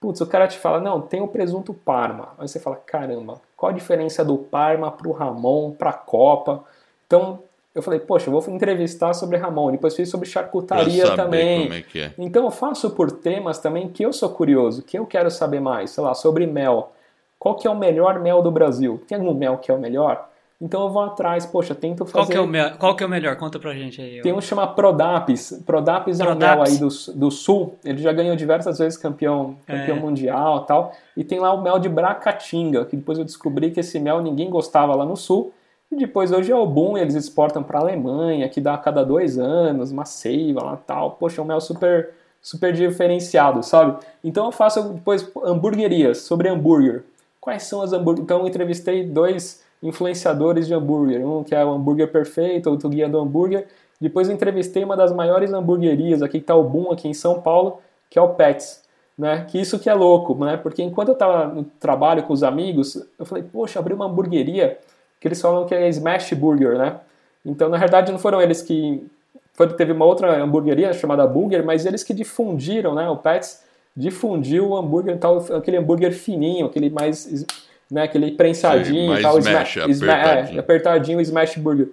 [0.00, 2.34] Putz, o cara te fala, não, tem o presunto Parma.
[2.38, 6.64] Aí você fala, caramba, qual a diferença do Parma pro Ramon, pra Copa?
[7.06, 7.42] Então,
[7.78, 11.70] eu falei, poxa, eu vou entrevistar sobre Ramon, depois fiz sobre charcutaria também.
[11.72, 12.12] É é.
[12.18, 15.90] Então eu faço por temas também que eu sou curioso, que eu quero saber mais,
[15.90, 16.92] sei lá, sobre mel.
[17.38, 19.02] Qual que é o melhor mel do Brasil?
[19.06, 20.28] Tem algum mel que é o melhor?
[20.60, 22.12] Então eu vou atrás, poxa, tento fazer.
[22.12, 23.36] Qual que é o, mel, qual que é o melhor?
[23.36, 24.20] Conta pra gente aí.
[24.22, 25.62] Tem um chamado Prodapis.
[25.64, 27.78] Prodapis, Prodapis, é um mel aí do, do sul.
[27.84, 30.00] Ele já ganhou diversas vezes campeão, campeão é.
[30.00, 30.92] mundial tal.
[31.16, 34.50] E tem lá o mel de Bracatinga, que depois eu descobri que esse mel ninguém
[34.50, 35.52] gostava lá no sul.
[35.90, 39.38] Depois hoje é o boom, eles exportam para a Alemanha, que dá a cada dois
[39.38, 41.12] anos, uma seiva lá tal.
[41.12, 42.10] Poxa, é um mel super,
[42.42, 43.98] super diferenciado, sabe?
[44.22, 47.04] Então eu faço depois hamburguerias, sobre hambúrguer.
[47.40, 48.24] Quais são as hambúrgueres?
[48.24, 53.08] Então eu entrevistei dois influenciadores de hambúrguer, um que é o hambúrguer perfeito, outro guia
[53.08, 53.66] do hambúrguer.
[53.98, 57.40] Depois eu entrevistei uma das maiores hamburguerias aqui que está o boom aqui em São
[57.40, 57.78] Paulo,
[58.10, 58.86] que é o Pets.
[59.16, 59.46] Né?
[59.48, 60.56] Que isso que é louco, né?
[60.56, 64.78] Porque enquanto eu estava no trabalho com os amigos, eu falei, poxa, abri uma hamburgueria
[65.20, 66.96] que eles falam que é Smash Burger, né?
[67.44, 69.06] Então, na verdade, não foram eles que...
[69.54, 73.08] Foi, teve uma outra hamburgueria chamada Burger, mas eles que difundiram, né?
[73.08, 73.62] O Pets
[73.96, 77.46] difundiu o hambúrguer, tal, aquele hambúrguer fininho, aquele mais...
[77.90, 80.56] Né, aquele prensadinho Sim, tal, smash, smash, apertadinho.
[80.56, 81.88] É, apertadinho, Smash Burger.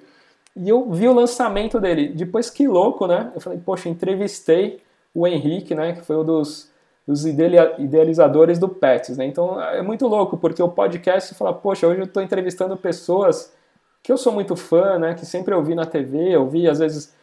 [0.53, 2.09] E eu vi o lançamento dele.
[2.09, 3.31] Depois, que louco, né?
[3.33, 4.81] Eu falei, poxa, entrevistei
[5.13, 5.93] o Henrique, né?
[5.93, 6.69] Que foi um dos
[7.07, 9.25] dos idealizadores do Pets, né?
[9.25, 13.53] Então é muito louco, porque o podcast fala, poxa, hoje eu estou entrevistando pessoas
[14.01, 15.13] que eu sou muito fã, né?
[15.13, 17.13] Que sempre ouvi na TV, ouvi às vezes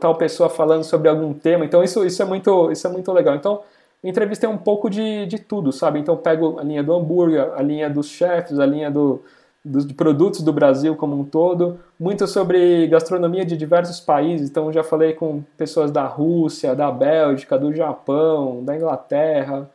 [0.00, 1.64] tal pessoa falando sobre algum tema.
[1.64, 3.34] Então isso, isso é muito isso é muito legal.
[3.34, 3.62] Então
[4.02, 5.98] entrevistei um pouco de, de tudo, sabe?
[5.98, 9.22] Então pego a linha do hambúrguer, a linha dos chefs, a linha do,
[9.66, 14.48] dos produtos do Brasil como um todo, muito sobre gastronomia de diversos países.
[14.48, 19.68] Então já falei com pessoas da Rússia, da Bélgica, do Japão, da Inglaterra,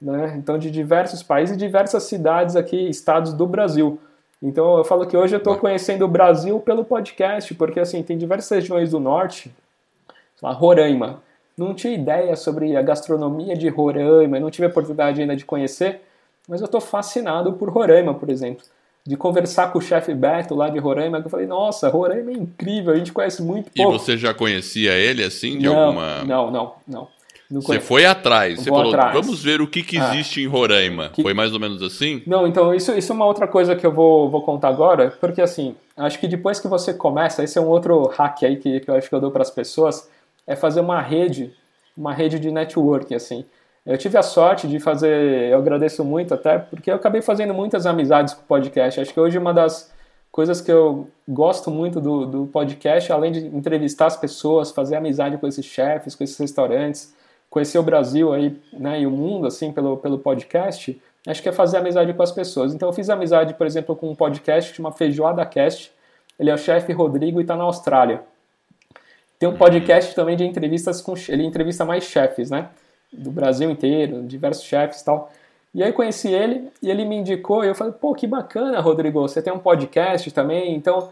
[0.00, 0.34] né?
[0.36, 3.98] Então de diversos países e diversas cidades aqui, estados do Brasil.
[4.42, 8.18] Então eu falo que hoje eu estou conhecendo o Brasil pelo podcast, porque assim tem
[8.18, 9.50] diversas regiões do norte,
[10.42, 11.22] lá Roraima.
[11.56, 16.02] Não tinha ideia sobre a gastronomia de Roraima, não tive a oportunidade ainda de conhecer,
[16.46, 18.62] mas eu estou fascinado por Roraima, por exemplo
[19.08, 22.34] de conversar com o chefe Beto lá de Roraima, que eu falei, nossa, Roraima é
[22.34, 23.94] incrível, a gente conhece muito pouco.
[23.94, 26.24] E você já conhecia ele assim, de não, alguma...
[26.24, 27.08] Não, não, não.
[27.50, 29.14] não você foi atrás, você falou, atrás.
[29.14, 30.10] vamos ver o que, que ah.
[30.10, 31.08] existe ah, em Roraima.
[31.08, 31.22] Que...
[31.22, 32.22] Foi mais ou menos assim?
[32.26, 35.40] Não, então isso, isso é uma outra coisa que eu vou, vou contar agora, porque
[35.40, 38.90] assim, acho que depois que você começa, esse é um outro hack aí que, que
[38.90, 40.06] eu acho que eu dou para as pessoas,
[40.46, 41.50] é fazer uma rede,
[41.96, 43.46] uma rede de networking, assim.
[43.88, 47.86] Eu tive a sorte de fazer, eu agradeço muito até, porque eu acabei fazendo muitas
[47.86, 49.00] amizades com o podcast.
[49.00, 49.90] Acho que hoje uma das
[50.30, 55.38] coisas que eu gosto muito do, do podcast, além de entrevistar as pessoas, fazer amizade
[55.38, 57.14] com esses chefes, com esses restaurantes,
[57.48, 61.52] conhecer o Brasil aí, né, e o mundo, assim, pelo, pelo podcast, acho que é
[61.52, 62.74] fazer amizade com as pessoas.
[62.74, 65.90] Então eu fiz amizade, por exemplo, com um podcast que chama Feijoada Cast.
[66.38, 68.20] Ele é o chefe Rodrigo e está na Austrália.
[69.38, 71.14] Tem um podcast também de entrevistas com.
[71.26, 72.68] Ele entrevista mais chefes, né?
[73.12, 75.30] Do Brasil inteiro, diversos chefes e tal.
[75.74, 79.20] E aí conheci ele e ele me indicou e eu falei, pô, que bacana, Rodrigo,
[79.20, 81.10] você tem um podcast também, então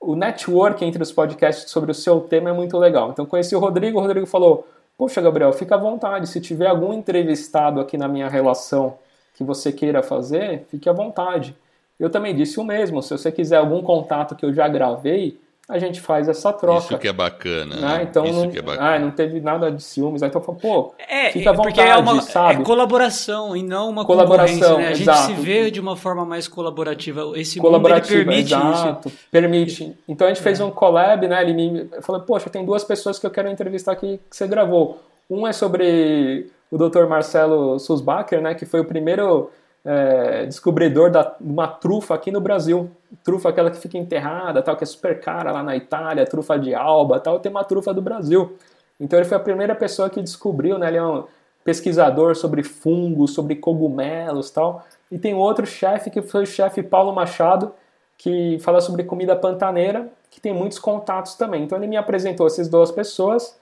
[0.00, 3.10] o network entre os podcasts sobre o seu tema é muito legal.
[3.10, 6.92] Então conheci o Rodrigo, o Rodrigo falou, poxa, Gabriel, fica à vontade, se tiver algum
[6.92, 8.98] entrevistado aqui na minha relação
[9.34, 11.56] que você queira fazer, fique à vontade.
[11.98, 15.78] Eu também disse o mesmo, se você quiser algum contato que eu já gravei, a
[15.78, 16.78] gente faz essa troca.
[16.78, 17.76] Isso que é bacana.
[17.76, 18.02] Né?
[18.02, 18.94] Então, Isso não, que é bacana.
[18.94, 20.22] Ah, não teve nada de ciúmes.
[20.22, 22.60] Aí então falou, pô, é, fica à vontade, é uma, sabe?
[22.60, 24.76] É colaboração e não uma colaboração.
[24.76, 24.88] Né?
[24.88, 27.32] A gente se vê de uma forma mais colaborativa.
[27.34, 29.18] Esse colaborativa, mundo permite exato, isso.
[29.30, 29.96] Permite.
[30.06, 30.64] Então a gente fez é.
[30.64, 31.42] um collab, né?
[31.42, 35.00] Ele me falou, poxa, tem duas pessoas que eu quero entrevistar aqui que você gravou.
[35.30, 37.06] Um é sobre o Dr.
[37.06, 38.54] Marcelo Susbacher, né?
[38.54, 39.50] Que foi o primeiro
[39.84, 42.90] é, descobridor de uma trufa aqui no Brasil.
[43.22, 46.74] Trufa aquela que fica enterrada, tal, que é super cara lá na Itália, trufa de
[46.74, 48.56] alba, tal, tem uma trufa do Brasil.
[48.98, 50.88] Então ele foi a primeira pessoa que descobriu, né?
[50.88, 51.24] Ele é um
[51.64, 54.84] pesquisador sobre fungos, sobre cogumelos, tal.
[55.10, 57.72] E tem outro chefe que foi o chefe Paulo Machado,
[58.16, 61.64] que fala sobre comida pantaneira, que tem muitos contatos também.
[61.64, 63.58] Então ele me apresentou essas duas pessoas.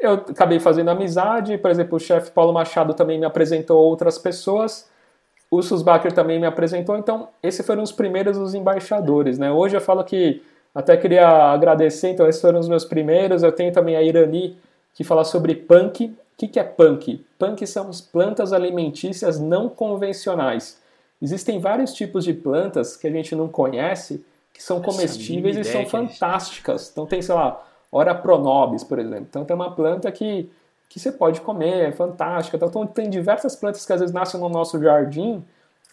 [0.00, 4.90] Eu acabei fazendo amizade, por exemplo, o chefe Paulo Machado também me apresentou outras pessoas
[5.52, 9.52] o Susbacher também me apresentou, então esses foram os primeiros os embaixadores, né?
[9.52, 10.42] Hoje eu falo que
[10.74, 13.42] até queria agradecer, então esses foram os meus primeiros.
[13.42, 14.56] Eu tenho também a Irani
[14.94, 16.06] que fala sobre punk.
[16.06, 17.22] O que, que é punk?
[17.38, 20.80] Punk são as plantas alimentícias não convencionais.
[21.20, 25.84] Existem vários tipos de plantas que a gente não conhece que são comestíveis e são
[25.84, 26.90] fantásticas.
[26.90, 27.62] Então tem, sei lá,
[27.94, 29.26] Ora pronobis, por exemplo.
[29.28, 30.50] Então tem uma planta que
[30.92, 32.58] que você pode comer, é fantástica.
[32.58, 35.42] Então tem diversas plantas que às vezes nascem no nosso jardim,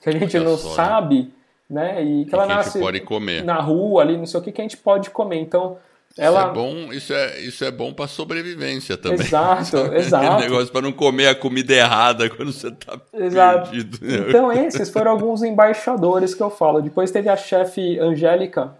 [0.01, 0.75] que a gente Olha não só, né?
[0.75, 1.33] sabe,
[1.69, 2.03] né?
[2.03, 3.41] E que ela nasce pode comer.
[3.41, 5.39] na rua ali, não sei o que, que a gente pode comer.
[5.39, 5.77] Então,
[6.17, 6.41] ela...
[6.41, 9.21] Isso é bom, isso é, isso é bom para sobrevivência também.
[9.21, 10.25] Exato, exato.
[10.25, 13.99] Aquele negócio para não comer a comida errada quando você está perdido.
[14.27, 16.81] Então esses foram alguns embaixadores que eu falo.
[16.81, 18.73] Depois teve a chefe Angélica,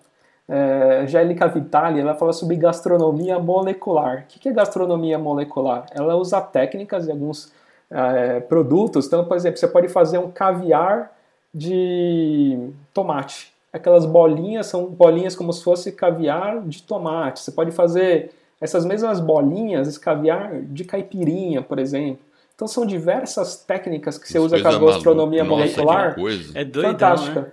[0.49, 4.23] é, Angélica Vitali, ela fala sobre gastronomia molecular.
[4.23, 5.85] O que é gastronomia molecular?
[5.93, 7.53] Ela usa técnicas e alguns
[7.91, 9.05] é, produtos.
[9.05, 11.11] Então, por exemplo, você pode fazer um caviar
[11.53, 13.53] de tomate.
[13.71, 17.41] Aquelas bolinhas são bolinhas como se fosse caviar de tomate.
[17.41, 22.25] Você pode fazer essas mesmas bolinhas, esse caviar de caipirinha, por exemplo.
[22.59, 25.61] Então são diversas técnicas que você usa com a gastronomia maluca.
[25.61, 26.19] molecular.
[26.19, 27.41] Nossa, é doidão, fantástica.
[27.41, 27.51] Né?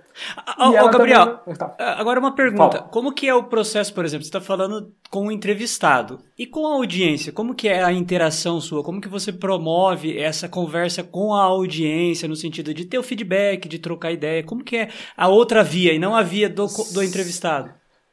[0.59, 1.55] Oh, oh, Gabriel, também...
[1.55, 1.75] tá.
[1.79, 2.79] agora uma pergunta.
[2.79, 2.89] Fala.
[2.89, 6.45] Como que é o processo, por exemplo, você está falando com o um entrevistado e
[6.45, 8.83] com a audiência, como que é a interação sua?
[8.83, 13.69] Como que você promove essa conversa com a audiência no sentido de ter o feedback,
[13.69, 14.43] de trocar ideia?
[14.43, 17.69] Como que é a outra via e não a via do, do entrevistado?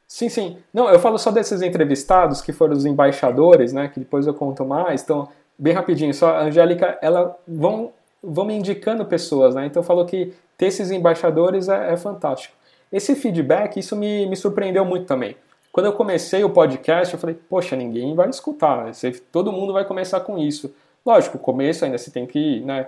[0.07, 0.57] Sim, sim.
[0.73, 3.89] Não, eu falo só desses entrevistados que foram os embaixadores, né?
[3.89, 5.03] Que depois eu conto mais.
[5.03, 5.27] Então,
[5.57, 7.91] bem rapidinho, só a Angélica, ela vão,
[8.21, 9.65] vão me indicando pessoas, né?
[9.65, 12.55] Então falou que ter esses embaixadores é, é fantástico.
[12.91, 15.35] Esse feedback, isso me, me surpreendeu muito também.
[15.71, 18.91] Quando eu comecei o podcast, eu falei, poxa, ninguém vai escutar, né?
[19.31, 20.73] todo mundo vai começar com isso.
[21.05, 22.87] Lógico, o começo ainda se tem que ir, né,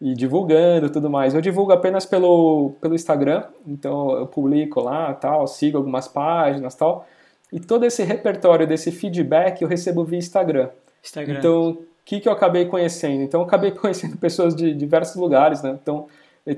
[0.00, 1.34] ir divulgando tudo mais.
[1.34, 7.04] Eu divulgo apenas pelo, pelo Instagram, então eu publico lá, tal, sigo algumas páginas, tal.
[7.52, 10.68] E todo esse repertório desse feedback eu recebo via Instagram.
[11.02, 11.38] Instagram.
[11.38, 13.22] Então, que, que eu acabei conhecendo?
[13.22, 15.78] Então, eu acabei conhecendo pessoas de diversos lugares, né?
[15.80, 16.06] Então,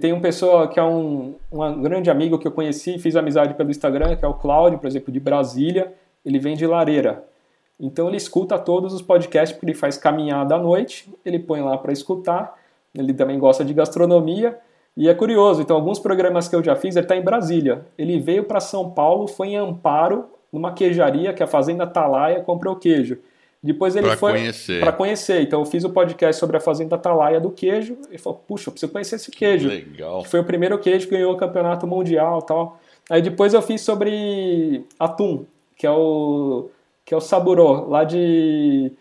[0.01, 3.71] tenho uma pessoa que é um, um grande amigo que eu conheci, fiz amizade pelo
[3.71, 5.93] Instagram, que é o Cláudio, por exemplo, de Brasília.
[6.25, 7.25] Ele vem de Lareira.
[7.79, 11.77] Então, ele escuta todos os podcasts, porque ele faz caminhada à noite, ele põe lá
[11.77, 12.55] para escutar.
[12.95, 14.59] Ele também gosta de gastronomia.
[14.97, 17.87] E é curioso, então, alguns programas que eu já fiz, ele está em Brasília.
[17.97, 22.43] Ele veio para São Paulo, foi em Amparo, numa queijaria, que é a Fazenda Atalaia,
[22.43, 23.19] comprou queijo.
[23.63, 24.33] Depois ele pra foi
[24.81, 25.43] para conhecer.
[25.43, 27.97] Então eu fiz o podcast sobre a fazenda Atalaia do queijo.
[28.09, 29.69] Ele falou: "Puxa, eu preciso conhecer esse queijo".
[29.69, 30.25] Legal.
[30.25, 32.81] Foi o primeiro queijo que ganhou o campeonato mundial, tal.
[33.09, 35.45] Aí depois eu fiz sobre atum,
[35.77, 36.69] que é o
[37.05, 38.93] que é o saburó lá de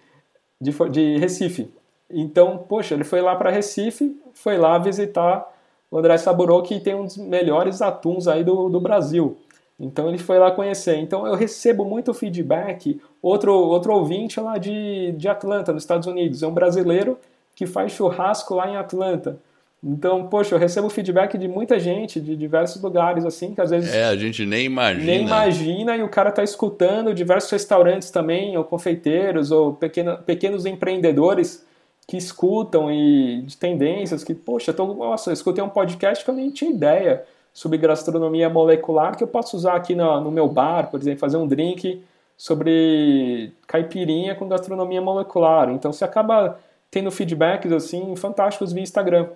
[0.60, 1.74] de, de Recife.
[2.08, 5.50] Então, poxa, ele foi lá para Recife, foi lá visitar
[5.90, 9.38] o André Saburô, que tem um dos melhores atuns aí do, do Brasil.
[9.82, 10.98] Então ele foi lá conhecer.
[10.98, 13.02] Então eu recebo muito feedback.
[13.22, 17.18] Outro, outro ouvinte lá de, de Atlanta, nos Estados Unidos, é um brasileiro
[17.56, 19.40] que faz churrasco lá em Atlanta.
[19.84, 23.92] Então, poxa, eu recebo feedback de muita gente, de diversos lugares, assim, que às vezes.
[23.92, 25.06] É, a gente nem imagina.
[25.06, 30.68] Nem imagina, e o cara tá escutando diversos restaurantes também, ou confeiteiros, ou pequeno, pequenos
[30.68, 31.66] empreendedores
[32.08, 36.36] que escutam e de tendências que, poxa, tô, nossa, eu escutei um podcast que eu
[36.36, 40.90] nem tinha ideia sobre gastronomia molecular que eu posso usar aqui no, no meu bar,
[40.90, 42.04] por exemplo, fazer um drink
[42.38, 45.70] sobre caipirinha com gastronomia molecular.
[45.70, 46.58] Então você acaba
[46.90, 49.28] tendo feedbacks assim fantásticos via Instagram.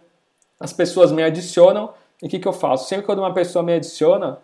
[0.60, 2.88] As pessoas me adicionam e o que, que eu faço?
[2.88, 4.40] Sempre quando uma pessoa me adiciona,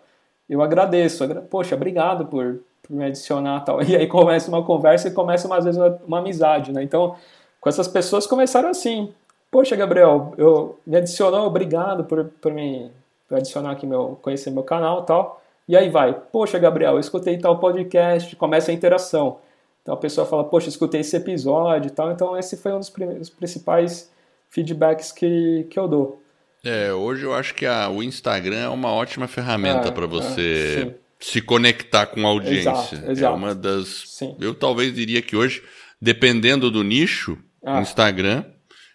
[0.48, 1.26] eu agradeço.
[1.50, 3.82] Poxa, obrigado por, por me adicionar tal.
[3.82, 6.82] E aí começa uma conversa e começa às vezes uma, uma amizade, né?
[6.82, 7.16] Então,
[7.60, 9.12] com essas pessoas começaram assim.
[9.50, 12.90] Poxa, Gabriel, eu me adicionou, obrigado por, por me
[13.38, 15.42] adicionar aqui meu, conhecer meu canal tal.
[15.68, 19.38] E aí vai, poxa, Gabriel, eu escutei tal podcast, começa a interação.
[19.82, 22.10] Então a pessoa fala, poxa, escutei esse episódio e tal.
[22.12, 24.10] Então esse foi um dos, dos principais
[24.48, 26.22] feedbacks que, que eu dou.
[26.64, 30.92] É, hoje eu acho que a, o Instagram é uma ótima ferramenta é, para você
[30.92, 32.70] é, se conectar com a audiência.
[32.70, 33.34] Exato, exato.
[33.34, 34.04] É uma das.
[34.06, 34.36] Sim.
[34.40, 35.62] Eu talvez diria que hoje,
[36.00, 37.80] dependendo do nicho, ah.
[37.80, 38.44] Instagram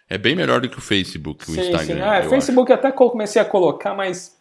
[0.08, 1.96] é bem melhor do que o Facebook, o sim, Instagram.
[1.96, 2.00] Sim.
[2.00, 2.86] Ah, Facebook acho.
[2.86, 4.36] até comecei a colocar, mas.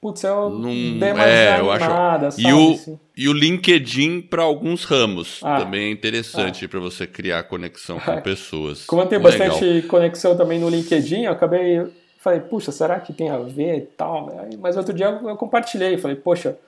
[0.00, 2.40] Putz, eu não, dei mais é, eu acho...
[2.40, 3.00] E o, assim.
[3.16, 5.58] e o LinkedIn para alguns ramos ah.
[5.58, 6.68] também é interessante ah.
[6.68, 8.84] para você criar conexão com pessoas.
[8.84, 9.48] Como eu tenho Legal.
[9.48, 11.86] bastante conexão também no LinkedIn, eu acabei
[12.26, 14.28] falei, puxa, será que tem a ver e tal?
[14.58, 16.58] Mas outro dia eu compartilhei, falei, poxa,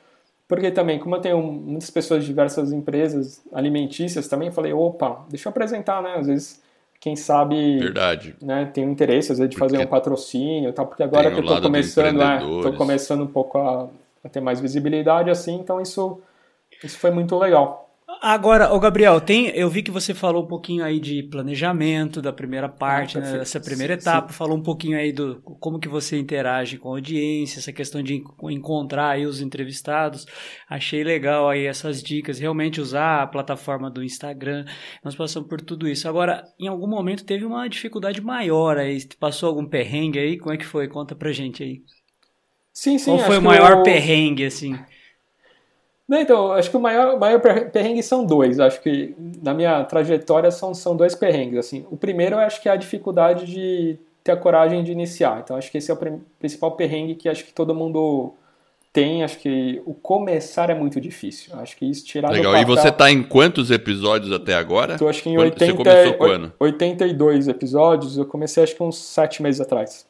[0.47, 5.49] porque também, como eu tenho muitas pessoas de diversas empresas alimentícias também, falei, opa, deixa
[5.49, 6.15] eu apresentar, né?
[6.17, 6.63] Às vezes,
[7.01, 8.37] quem sabe, Verdade.
[8.43, 11.39] Né, tem um interesse, às vezes, de porque fazer um patrocínio tal, porque agora que
[11.39, 13.89] eu tô começando, é, tô começando um pouco a,
[14.25, 16.21] a ter mais visibilidade, assim, então isso,
[16.83, 17.88] isso foi muito legal.
[18.21, 22.33] Agora, o Gabriel, tem, eu vi que você falou um pouquinho aí de planejamento da
[22.33, 24.39] primeira parte, ah, né, dessa primeira etapa, sim.
[24.39, 28.23] falou um pouquinho aí do como que você interage com a audiência, essa questão de
[28.43, 30.27] encontrar aí os entrevistados.
[30.69, 34.65] Achei legal aí essas dicas, realmente usar a plataforma do Instagram.
[35.05, 36.09] Nós passamos por tudo isso.
[36.09, 40.39] Agora, em algum momento teve uma dificuldade maior aí, passou algum perrengue aí?
[40.39, 40.89] Como é que foi?
[40.89, 41.83] Conta pra gente aí.
[42.73, 43.11] Sim, sim.
[43.11, 43.83] Qual foi o maior eu...
[43.83, 44.79] perrengue assim?
[46.09, 47.39] Não, então, acho que o maior, maior
[47.71, 48.59] perrengue são dois.
[48.59, 51.59] Acho que na minha trajetória são, são dois perrengues.
[51.59, 51.85] Assim.
[51.91, 55.41] O primeiro eu acho que é a dificuldade de ter a coragem de iniciar.
[55.45, 58.33] Então acho que esse é o principal perrengue que acho que todo mundo
[58.91, 59.23] tem.
[59.23, 61.55] Acho que o começar é muito difícil.
[61.59, 62.57] Acho que isso tirar Legal.
[62.57, 64.95] E você está em quantos episódios até agora?
[64.95, 66.53] Estou acho que em 80, você começou quando?
[66.59, 68.17] 82 episódios.
[68.17, 70.08] Eu comecei acho que uns sete meses atrás.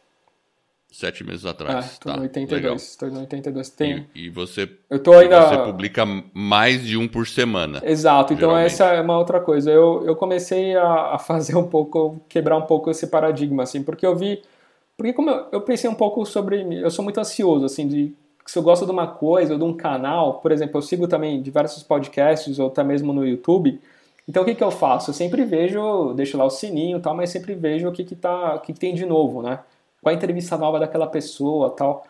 [0.90, 1.96] Sete meses atrás.
[1.96, 2.82] Ah, tô tá, no 82.
[2.82, 3.70] Estou no 82.
[3.70, 4.06] Tem...
[4.14, 5.48] E, e você, eu tô ainda...
[5.48, 7.82] você publica mais de um por semana.
[7.84, 8.32] Exato.
[8.32, 8.72] Então geralmente.
[8.72, 9.70] essa é uma outra coisa.
[9.70, 14.06] Eu, eu comecei a, a, fazer um pouco, quebrar um pouco esse paradigma, assim, porque
[14.06, 14.42] eu vi...
[14.96, 16.62] Porque como eu, eu pensei um pouco sobre...
[16.82, 18.14] Eu sou muito ansioso, assim, de
[18.46, 21.42] se eu gosto de uma coisa ou de um canal, por exemplo, eu sigo também
[21.42, 23.78] diversos podcasts ou até mesmo no YouTube.
[24.26, 25.10] Então o que, que eu faço?
[25.10, 28.16] Eu sempre vejo, deixo lá o sininho e tal, mas sempre vejo o que, que,
[28.16, 29.60] tá, o que, que tem de novo, né?
[30.02, 32.04] Qual a entrevista nova daquela pessoa tal.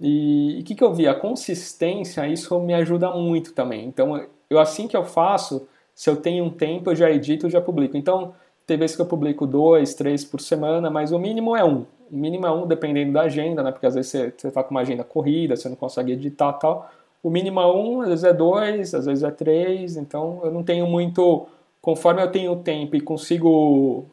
[0.00, 1.06] E o que, que eu vi?
[1.06, 3.86] A consistência, isso me ajuda muito também.
[3.86, 7.50] Então, eu assim que eu faço, se eu tenho um tempo, eu já edito, eu
[7.50, 7.96] já publico.
[7.96, 8.34] Então,
[8.66, 11.86] tem vezes que eu publico dois, três por semana, mas o mínimo é um.
[12.10, 13.72] O mínimo é um, dependendo da agenda, né?
[13.72, 16.90] Porque às vezes você, você tá com uma agenda corrida, você não consegue editar tal.
[17.22, 19.96] O mínimo é um, às vezes é dois, às vezes é três.
[19.96, 21.46] Então, eu não tenho muito...
[21.80, 24.06] Conforme eu tenho tempo e consigo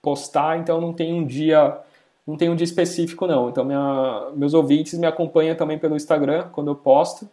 [0.00, 1.76] postar, então não tenho um dia
[2.28, 3.48] não tem um dia específico não.
[3.48, 7.26] Então minha, meus ouvintes me acompanham também pelo Instagram quando eu posto.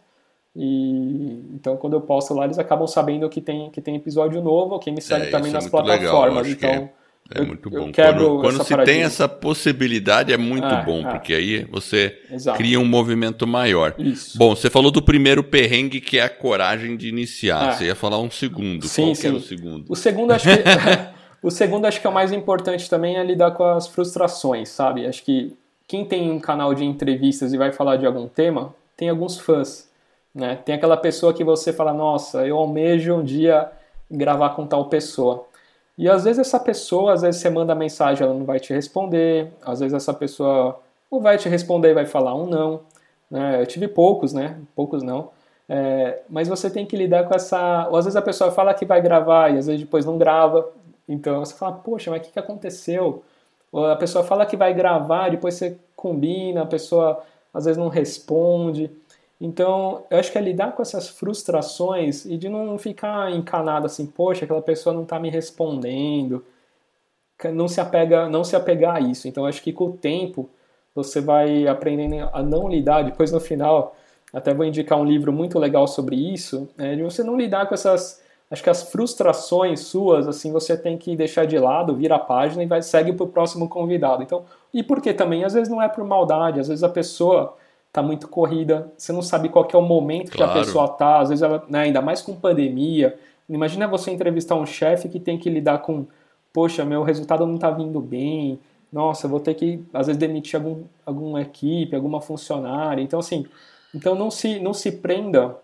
[0.58, 4.78] E então quando eu posto lá eles acabam sabendo que tem que tem episódio novo.
[4.78, 6.48] Quem me segue é, também nas é plataformas.
[6.48, 6.90] Então é,
[7.34, 7.92] é eu, muito bom.
[7.92, 11.10] quando, quando se tem essa possibilidade é muito é, bom, é.
[11.10, 12.56] porque aí você Exato.
[12.56, 13.94] cria um movimento maior.
[13.98, 14.38] Isso.
[14.38, 17.74] Bom, você falou do primeiro perrengue que é a coragem de iniciar.
[17.74, 18.88] Você ia falar um segundo.
[18.88, 19.26] Sim, Qual sim.
[19.26, 19.84] era o segundo?
[19.90, 20.56] O segundo acho que
[21.46, 25.06] O segundo, acho que é o mais importante também, é lidar com as frustrações, sabe?
[25.06, 25.56] Acho que
[25.86, 29.88] quem tem um canal de entrevistas e vai falar de algum tema, tem alguns fãs,
[30.34, 30.56] né?
[30.56, 33.70] Tem aquela pessoa que você fala, nossa, eu almejo um dia
[34.10, 35.46] gravar com tal pessoa.
[35.96, 39.52] E às vezes essa pessoa, às vezes você manda mensagem, ela não vai te responder,
[39.64, 42.80] às vezes essa pessoa ou vai te responder e vai falar um não.
[43.30, 43.62] Né?
[43.62, 44.58] Eu tive poucos, né?
[44.74, 45.30] Poucos não.
[45.68, 47.86] É, mas você tem que lidar com essa.
[47.88, 50.68] Ou às vezes a pessoa fala que vai gravar e às vezes depois não grava.
[51.08, 53.22] Então você fala, poxa, mas o que, que aconteceu?
[53.72, 58.90] A pessoa fala que vai gravar, depois você combina, a pessoa às vezes não responde.
[59.40, 64.06] Então, eu acho que é lidar com essas frustrações e de não ficar encanado assim,
[64.06, 66.44] poxa, aquela pessoa não está me respondendo.
[67.52, 69.28] Não se apega, não se apegar a isso.
[69.28, 70.48] Então, acho que com o tempo
[70.94, 73.02] você vai aprendendo a não lidar.
[73.02, 73.94] Depois, no final,
[74.32, 77.74] até vou indicar um livro muito legal sobre isso, é, de você não lidar com
[77.74, 82.18] essas acho que as frustrações suas, assim, você tem que deixar de lado, vira a
[82.18, 84.22] página e vai segue para o próximo convidado.
[84.22, 87.56] Então, e porque também, às vezes não é por maldade, às vezes a pessoa
[87.88, 90.52] está muito corrida, você não sabe qual é o momento claro.
[90.52, 93.18] que a pessoa está, às vezes ela, né, ainda mais com pandemia.
[93.48, 96.06] Imagina você entrevistar um chefe que tem que lidar com,
[96.52, 98.60] poxa, meu resultado não está vindo bem,
[98.92, 103.02] nossa, vou ter que, às vezes, demitir algum, alguma equipe, alguma funcionária.
[103.02, 103.46] Então, assim,
[103.94, 105.56] então não se, não se prenda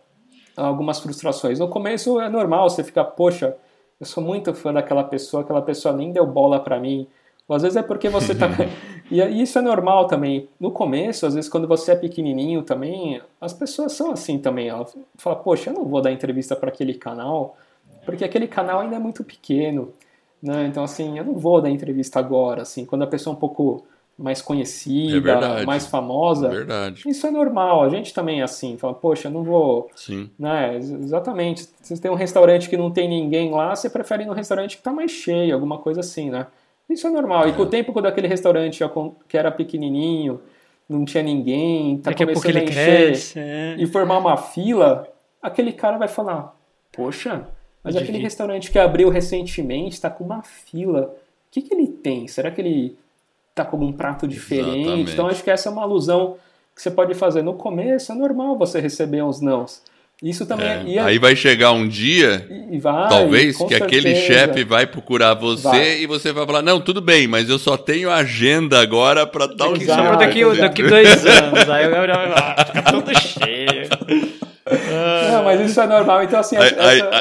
[0.57, 1.59] algumas frustrações.
[1.59, 3.57] No começo é normal, você fica, poxa,
[3.99, 7.07] eu sou muito fã daquela pessoa, aquela pessoa nem deu bola para mim.
[7.49, 8.49] Ou às vezes é porque você tá.
[9.11, 10.49] e isso é normal também.
[10.59, 14.69] No começo, às vezes, quando você é pequenininho também, as pessoas são assim também.
[14.69, 14.87] Ela
[15.17, 17.57] fala, poxa, eu não vou dar entrevista para aquele canal,
[18.05, 19.93] porque aquele canal ainda é muito pequeno.
[20.43, 20.67] Né?
[20.67, 22.63] Então, assim, eu não vou dar entrevista agora.
[22.63, 23.85] Assim, quando a pessoa é um pouco
[24.19, 26.49] mais conhecida, é mais famosa.
[26.49, 27.03] Verdade.
[27.07, 27.83] Isso é normal.
[27.83, 29.91] A gente também é assim, fala, poxa, eu não vou.
[29.95, 30.31] Sim.
[30.39, 30.77] Né?
[30.77, 31.69] Exatamente.
[31.81, 34.77] Se você tem um restaurante que não tem ninguém lá, você prefere ir num restaurante
[34.77, 36.47] que está mais cheio, alguma coisa assim, né?
[36.89, 37.47] Isso é normal.
[37.47, 37.49] É.
[37.49, 38.81] E com o tempo, quando aquele restaurante
[39.29, 40.41] que era pequenininho,
[40.89, 43.77] não tinha ninguém, tá Daqui começando a, a encher cresce, é.
[43.79, 45.09] e formar uma fila,
[45.41, 46.55] aquele cara vai falar:
[46.93, 47.49] Poxa,
[47.83, 51.15] mas aquele restaurante que abriu recentemente está com uma fila.
[51.49, 52.29] O que, que ele tem?
[52.29, 52.97] Será que ele
[53.55, 54.81] tá com um prato diferente?
[54.81, 55.13] Exatamente.
[55.13, 56.37] Então acho que essa é uma alusão
[56.75, 57.43] que você pode fazer.
[57.43, 59.83] No começo é normal você receber uns nãos.
[60.23, 60.85] Isso também é.
[60.85, 61.05] ia...
[61.05, 62.47] Aí vai chegar um dia,
[62.81, 63.85] vai, talvez, que certeza.
[63.85, 65.99] aquele chefe vai procurar você vai.
[65.99, 69.77] e você vai falar: Não, tudo bem, mas eu só tenho agenda agora para tal
[69.77, 69.93] dia.
[69.93, 71.69] Só daqui, daqui dois anos.
[71.69, 73.89] Aí o Gabriel vai ah, fica tudo cheio.
[75.33, 76.23] Não, mas isso é normal.
[76.23, 76.75] Então, assim, essa,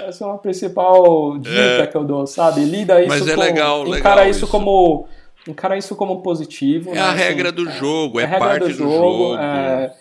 [0.08, 2.64] essa, é uma principal dica é, que eu dou, sabe?
[2.64, 5.08] Lida isso mas é com, legal, encara legal isso, isso como
[5.48, 6.92] encara isso como positivo.
[6.92, 7.02] É né?
[7.02, 8.90] a regra assim, do é, jogo, é, é parte do jogo.
[8.90, 9.38] Do jogo.
[9.38, 9.94] É,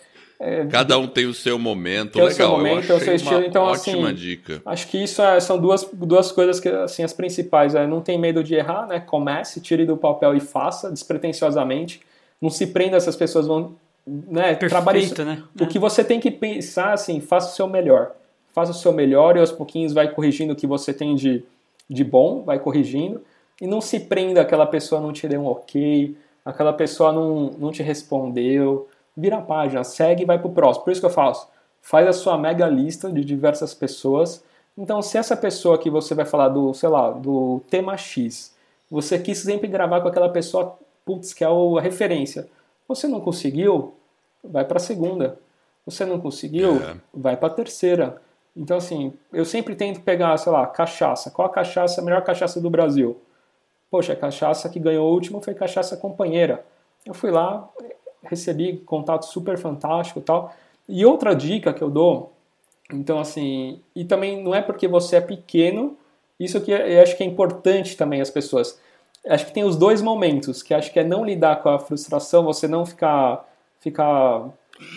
[0.43, 2.31] é, Cada um tem o seu momento, tem legal.
[2.31, 3.43] O seu momento, eu o seu estilo.
[3.43, 4.59] Então, ótima assim, dica.
[4.65, 7.75] Acho que isso é, são duas, duas coisas que, assim, as principais.
[7.75, 8.99] É, não tem medo de errar, né?
[8.99, 12.01] Comece, tire do papel e faça, despretensiosamente.
[12.41, 13.75] Não se prenda, essas pessoas vão.
[14.05, 15.43] Né, Perfeito, né?
[15.59, 18.13] O que você tem que pensar, assim, faça o seu melhor.
[18.51, 21.43] Faça o seu melhor e aos pouquinhos vai corrigindo o que você tem de,
[21.87, 23.21] de bom, vai corrigindo.
[23.61, 27.71] E não se prenda aquela pessoa não te deu um ok, aquela pessoa não, não
[27.71, 30.85] te respondeu vira a página, segue e vai para o próximo.
[30.85, 31.47] Por isso que eu faço,
[31.81, 34.43] faz a sua mega lista de diversas pessoas.
[34.77, 38.55] Então, se essa pessoa que você vai falar do, sei lá, do tema X,
[38.89, 42.47] você quis sempre gravar com aquela pessoa, putz, que é a referência.
[42.87, 43.93] Você não conseguiu,
[44.43, 45.37] vai para a segunda.
[45.85, 46.95] Você não conseguiu, é.
[47.13, 48.21] vai para a terceira.
[48.55, 51.31] Então, assim, eu sempre tento pegar, sei lá, cachaça.
[51.31, 53.17] Qual a cachaça, a melhor cachaça do Brasil?
[53.91, 56.63] Poxa, a cachaça que ganhou o último foi cachaça companheira.
[57.05, 57.67] Eu fui lá,
[58.23, 60.55] recebi contato super fantástico e tal.
[60.87, 62.31] E outra dica que eu dou,
[62.91, 65.97] então assim, e também não é porque você é pequeno,
[66.39, 68.79] isso que eu acho que é importante também as pessoas.
[69.27, 72.43] Acho que tem os dois momentos, que acho que é não lidar com a frustração,
[72.43, 73.45] você não ficar
[73.81, 74.49] ficar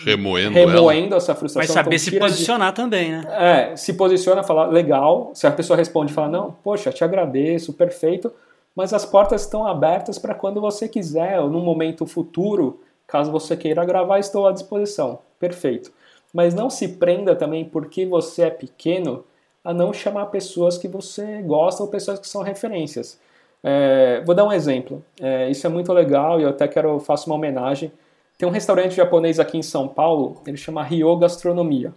[0.05, 1.75] remoendo, remoendo essa frustração.
[1.75, 2.75] Mas saber então, se posicionar de...
[2.75, 3.25] também, né?
[3.29, 5.31] É, se posiciona, falar legal.
[5.33, 8.31] Se a pessoa responde, fala não, poxa, te agradeço, perfeito.
[8.75, 13.55] Mas as portas estão abertas para quando você quiser, ou num momento futuro, Caso você
[13.55, 15.19] queira gravar, estou à disposição.
[15.39, 15.91] Perfeito.
[16.33, 19.23] Mas não se prenda também porque você é pequeno
[19.63, 23.19] a não chamar pessoas que você gosta ou pessoas que são referências.
[23.63, 25.03] É, vou dar um exemplo.
[25.19, 27.91] É, isso é muito legal e eu até quero faço uma homenagem.
[28.37, 31.93] Tem um restaurante japonês aqui em São Paulo, ele chama Ryo Gastronomia.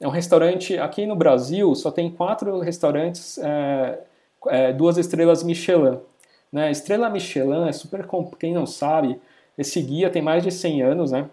[0.00, 3.98] É um restaurante aqui no Brasil, só tem quatro restaurantes, é,
[4.48, 5.98] é duas estrelas Michelin.
[6.52, 6.70] Né?
[6.70, 8.06] Estrela Michelin é super,
[8.38, 9.20] quem não sabe,
[9.56, 11.28] esse guia tem mais de 100 anos, né?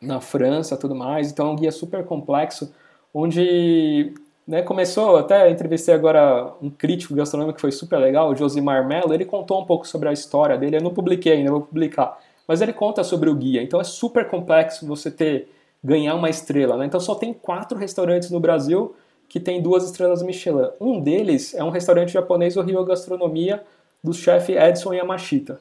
[0.00, 1.30] Na França, tudo mais.
[1.30, 2.74] Então é um guia super complexo,
[3.14, 4.12] onde
[4.46, 9.14] né, começou, até entrevistei agora um crítico gastronômico que foi super legal, o Josimar Mello,
[9.14, 12.60] ele contou um pouco sobre a história dele, eu não publiquei ainda, vou publicar, mas
[12.60, 15.48] ele conta sobre o guia, então é super complexo você ter,
[15.82, 16.86] ganhar uma estrela, né?
[16.86, 18.94] então só tem quatro restaurantes no Brasil
[19.28, 23.62] que tem duas estrelas Michelin, um deles é um restaurante japonês, o Rio Gastronomia,
[24.02, 25.60] do chefe Edson Yamashita,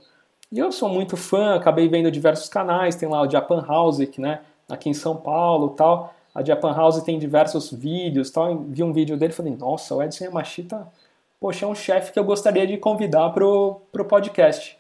[0.51, 4.41] e eu sou muito fã, acabei vendo diversos canais, tem lá o Japan House, né,
[4.69, 6.13] aqui em São Paulo tal.
[6.35, 8.57] A Japan House tem diversos vídeos tal.
[8.67, 10.85] Vi um vídeo dele e falei, nossa, o Edson Yamashita,
[11.39, 14.77] poxa, é um chefe que eu gostaria de convidar pro, pro podcast.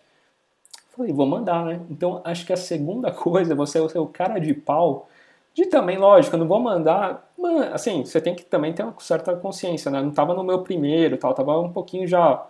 [0.89, 1.79] Falei, vou mandar, né?
[1.89, 5.07] Então acho que a segunda coisa, você é o cara de pau,
[5.53, 7.31] de também, lógico, eu não vou mandar.
[7.73, 10.01] assim, você tem que também ter uma certa consciência, né?
[10.01, 12.45] Não tava no meu primeiro tal, tava um pouquinho já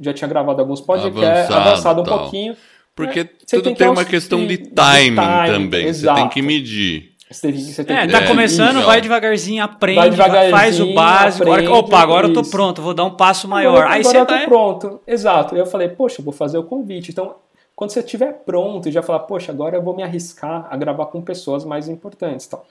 [0.00, 2.56] já tinha gravado alguns podcasts, avançado, avançado um pouquinho.
[2.94, 3.30] Porque né?
[3.48, 6.16] tudo tem, tem uma questão de timing, de timing também, exato.
[6.16, 7.14] você tem que medir.
[7.30, 8.12] Você tem, você tem é, que...
[8.12, 11.48] tá começando, vai devagarzinho, aprende, vai devagarzinho, faz o básico.
[11.50, 12.38] Aprende, agora, opa, agora isso.
[12.38, 13.70] eu tô pronto, vou dar um passo maior.
[13.70, 14.46] Agora, Aí agora você eu tô vai...
[14.46, 15.00] pronto.
[15.06, 15.56] Exato.
[15.56, 17.10] Eu falei, poxa, vou fazer o convite.
[17.10, 17.34] Então,
[17.74, 21.06] quando você estiver pronto e já falar, poxa, agora eu vou me arriscar a gravar
[21.06, 22.64] com pessoas mais importantes, tal.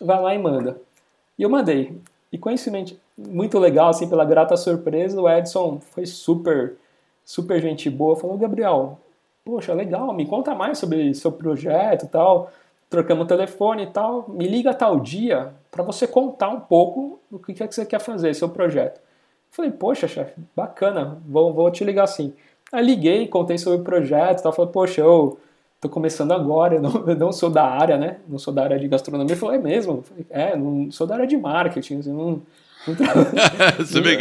[0.00, 0.80] Vai lá e manda.
[1.38, 1.98] E eu mandei.
[2.32, 6.76] E coincidentemente, muito legal, assim, pela grata surpresa, o Edson foi super,
[7.24, 8.16] super gente boa.
[8.16, 8.98] Falou, Gabriel,
[9.44, 12.50] poxa, legal, me conta mais sobre seu projeto e tal
[12.88, 17.38] trocamos o telefone e tal, me liga tal dia para você contar um pouco o
[17.38, 19.00] que é que você quer fazer, seu projeto.
[19.50, 22.32] Falei, poxa, chefe, bacana, vou, vou te ligar assim.
[22.72, 25.38] Aí liguei, contei sobre o projeto e tal, falei, poxa, eu
[25.80, 28.18] tô começando agora, eu não, eu não, sou da área, né?
[28.28, 29.32] Não sou da área de gastronomia.
[29.32, 30.02] Ele falou, é mesmo?
[30.02, 32.42] Falei, é, não sou da área de marketing, assim, não,
[32.86, 33.14] não, tra...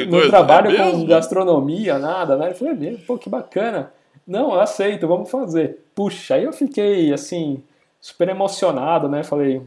[0.06, 2.48] não, não trabalho é com gastronomia, nada, né?
[2.48, 2.92] Ele falou, é?
[3.06, 3.92] Pô, que bacana.
[4.26, 5.86] Não, eu aceito, vamos fazer.
[5.94, 7.64] Puxa, aí eu fiquei, assim,
[8.02, 9.24] super emocionado, né?
[9.24, 9.62] Falei,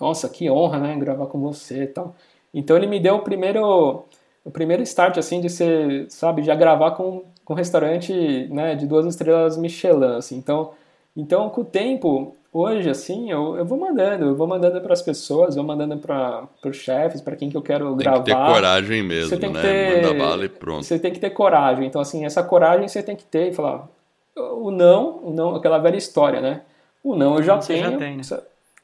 [0.00, 0.96] nossa, que honra, né?
[0.96, 2.14] Gravar com você e tal.
[2.54, 4.04] Então ele me deu o primeiro,
[4.44, 8.12] o primeiro start, assim, de ser, sabe, já gravar com, com restaurante,
[8.50, 10.36] né, de duas estrelas Michelin, assim.
[10.36, 10.72] Então,
[11.16, 15.00] então com o tempo, hoje, assim, eu, eu vou mandando, eu vou mandando para as
[15.00, 18.22] pessoas, vou mandando para os chefes, para quem que eu quero tem gravar.
[18.22, 19.60] Tem que ter coragem mesmo, você tem né?
[19.60, 20.82] Que ter, Manda bala e pronto.
[20.82, 21.86] Você tem que ter coragem.
[21.86, 23.88] Então, assim, essa coragem você tem que ter e falar,
[24.36, 26.62] o não, o não, aquela velha história, né?
[27.02, 27.90] O não eu já Você tenho.
[27.90, 28.22] Já tem, né?
[28.22, 28.38] se,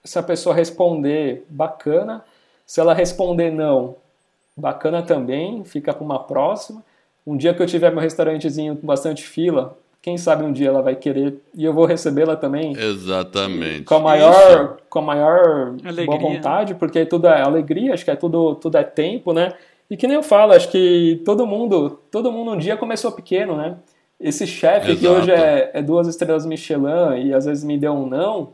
[0.05, 2.25] se a pessoa responder, bacana.
[2.67, 3.97] Se ela responder não,
[4.57, 6.83] bacana também, fica para uma próxima.
[7.27, 10.83] Um dia que eu tiver meu restaurantezinho com bastante fila, quem sabe um dia ela
[10.83, 12.73] vai querer e eu vou recebê-la também.
[12.73, 13.83] Exatamente.
[13.83, 15.75] Com a maior, com a maior
[16.07, 19.53] boa vontade, porque tudo é alegria, acho que é tudo, tudo é tempo, né?
[19.91, 23.57] E que nem eu falo, acho que todo mundo, todo mundo um dia começou pequeno,
[23.57, 23.77] né?
[24.21, 28.07] Esse chefe que hoje é, é, duas estrelas Michelin e às vezes me deu um
[28.07, 28.53] não,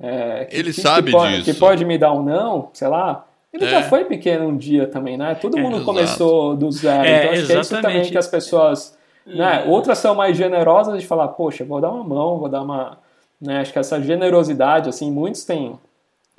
[0.00, 1.52] é, que, ele que, sabe que pode, disso.
[1.52, 3.26] Que pode me dar um não, sei lá.
[3.52, 3.68] Ele é.
[3.68, 5.34] já foi pequeno um dia também, né?
[5.34, 7.04] Todo mundo é, começou do zero.
[7.04, 8.98] É, então acho que é isso também que as pessoas.
[9.36, 9.64] Né?
[9.66, 12.98] Outras são mais generosas de falar, poxa, vou dar uma mão, vou dar uma.
[13.40, 13.60] Né?
[13.60, 15.78] Acho que essa generosidade, assim, muitos têm.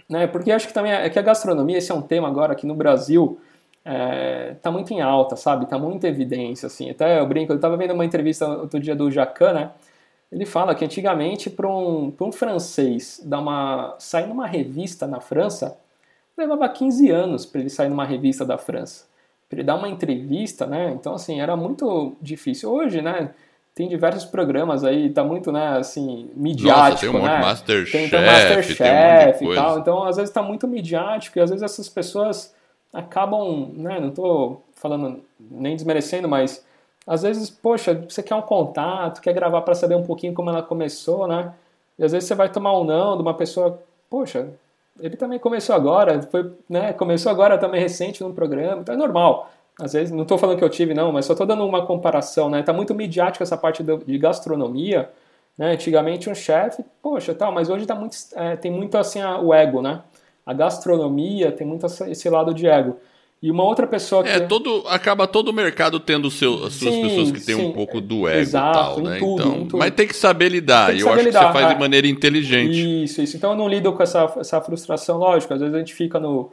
[0.10, 0.28] Né?
[0.28, 2.76] Porque acho que também é que a gastronomia, esse é um tema agora aqui no
[2.76, 3.40] Brasil
[3.84, 5.66] é, tá muito em alta, sabe?
[5.66, 6.90] Tá muita evidência, assim.
[6.90, 9.72] Até eu brinco, eu tava vendo uma entrevista outro dia do Jacan, né?
[10.32, 15.78] Ele fala que antigamente para um, um francês dar uma, sair numa revista na França,
[16.38, 19.06] levava 15 anos para ele sair numa revista da França.
[19.52, 20.94] Para ele dar uma entrevista, né?
[20.98, 22.72] Então, assim, era muito difícil.
[22.72, 23.32] Hoje, né?
[23.76, 27.36] Tem diversos programas aí, tá muito, né, assim, midiático, Nossa, tem um né?
[27.38, 29.80] Monte Masterchef, tem, tem Masterchef tem um e tal.
[29.80, 32.54] Então, às vezes tá muito midiático e às vezes essas pessoas
[32.94, 36.66] acabam, né, não estou falando nem desmerecendo, mas
[37.06, 40.62] às vezes, poxa, você quer um contato, quer gravar para saber um pouquinho como ela
[40.62, 41.54] começou, né?
[41.98, 44.50] E às vezes você vai tomar um não de uma pessoa, poxa,
[45.02, 49.50] ele também começou agora, foi, né, começou agora também recente no programa, então é normal.
[49.80, 52.50] Às vezes, não estou falando que eu tive não, mas só estou dando uma comparação,
[52.50, 52.62] né?
[52.62, 55.10] Tá muito midiático essa parte de gastronomia,
[55.58, 55.72] né?
[55.72, 59.54] Antigamente um chefe, poxa, tal, mas hoje tá muito, é, tem muito assim a, o
[59.54, 60.02] ego, né?
[60.46, 62.98] A gastronomia tem muito esse lado de ego.
[63.42, 64.30] E uma outra pessoa que.
[64.30, 67.72] É, todo, acaba todo o mercado tendo seu, as suas sim, pessoas que têm um
[67.72, 69.18] pouco do ego Exato, e tal, né?
[69.18, 70.94] Tudo, então, Mas tem que saber lidar.
[70.94, 73.04] Que saber eu acho lidar, que você faz de maneira inteligente.
[73.04, 73.36] Isso, isso.
[73.36, 75.54] Então eu não lido com essa, essa frustração, lógico.
[75.56, 76.52] Às vezes a gente fica no,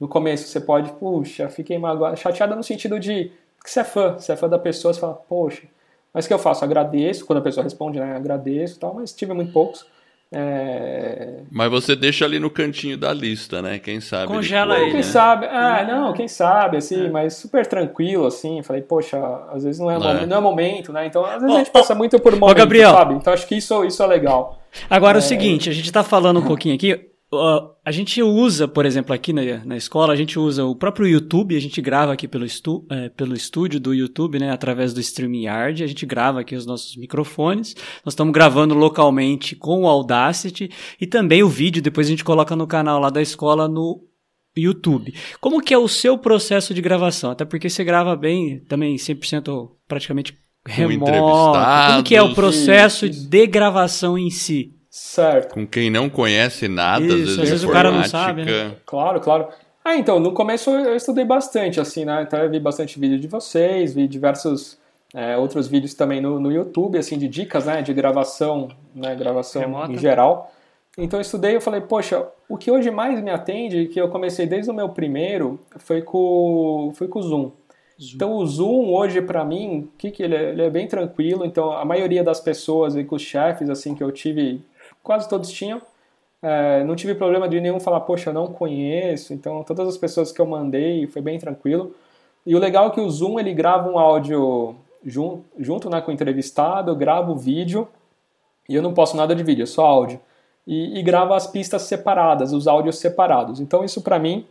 [0.00, 3.30] no começo, você pode, puxa, fiquei magoado, chateada no sentido de
[3.62, 5.64] que você é fã, você é fã da pessoa, você fala, poxa,
[6.12, 6.64] mas o que eu faço?
[6.64, 8.16] Agradeço, quando a pessoa responde, né?
[8.16, 9.84] Agradeço e tal, mas tive muito poucos.
[10.32, 11.40] É...
[11.50, 13.80] Mas você deixa ali no cantinho da lista, né?
[13.80, 14.28] Quem sabe.
[14.28, 14.86] Congela aí.
[14.86, 15.02] Quem né?
[15.02, 17.10] sabe, ah, não, quem sabe, assim, é.
[17.10, 18.62] mas super tranquilo, assim.
[18.62, 19.18] Falei, poxa,
[19.52, 20.26] às vezes não é, não, é.
[20.26, 21.06] não é momento, né?
[21.06, 22.92] Então, às vezes oh, a gente passa muito por momento, Gabriel.
[22.92, 23.14] sabe?
[23.14, 24.60] Então acho que isso, isso é legal.
[24.88, 27.09] Agora é o seguinte, a gente tá falando um pouquinho aqui.
[27.32, 31.06] Uh, a gente usa, por exemplo, aqui na, na escola, a gente usa o próprio
[31.06, 35.00] YouTube, a gente grava aqui pelo, estu, é, pelo estúdio do YouTube, né, através do
[35.00, 40.70] StreamYard, a gente grava aqui os nossos microfones, nós estamos gravando localmente com o Audacity,
[41.00, 44.02] e também o vídeo, depois a gente coloca no canal lá da escola no
[44.56, 45.14] YouTube.
[45.40, 47.30] Como que é o seu processo de gravação?
[47.30, 51.12] Até porque você grava bem, também 100% praticamente remoto.
[51.92, 54.79] Como que é o processo de gravação em si?
[55.00, 55.54] Certo.
[55.54, 58.44] Com quem não conhece nada, Isso, às vezes, às vezes o cara não sabe.
[58.44, 58.76] Né?
[58.84, 59.48] Claro, claro.
[59.82, 62.22] Ah, então, no começo eu estudei bastante, assim, né?
[62.22, 64.78] Então eu vi bastante vídeo de vocês, vi diversos
[65.14, 67.80] é, outros vídeos também no, no YouTube, assim, de dicas, né?
[67.80, 69.14] De gravação, né?
[69.16, 69.90] Gravação Remota.
[69.90, 70.52] em geral.
[70.98, 74.46] Então eu estudei e falei, poxa, o que hoje mais me atende, que eu comecei
[74.46, 77.50] desde o meu primeiro, foi com, foi com o Zoom.
[77.98, 78.16] Zoom.
[78.16, 81.46] Então o Zoom hoje para mim, que, que ele, é, ele é bem tranquilo.
[81.46, 84.62] Então a maioria das pessoas e com os chefes assim que eu tive
[85.02, 85.80] quase todos tinham.
[86.42, 89.32] É, não tive problema de nenhum falar, poxa, eu não conheço.
[89.34, 91.94] Então, todas as pessoas que eu mandei foi bem tranquilo.
[92.46, 94.74] E o legal é que o Zoom ele grava um áudio
[95.04, 97.86] junto, junto né, com o entrevistado, grava o vídeo
[98.68, 100.20] e eu não posso nada de vídeo, é só áudio.
[100.66, 103.60] E, e grava as pistas separadas, os áudios separados.
[103.60, 104.46] Então, isso para mim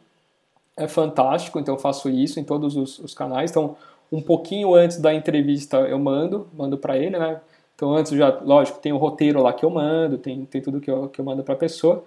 [0.76, 1.60] é fantástico.
[1.60, 3.50] Então, eu faço isso em todos os, os canais.
[3.50, 3.76] Então,
[4.12, 7.40] um pouquinho antes da entrevista eu mando, mando para ele, né?
[7.80, 10.92] Então, antes já, lógico, tem o roteiro lá que eu mando, tem, tem tudo que
[10.92, 12.04] eu, que eu mando para a pessoa.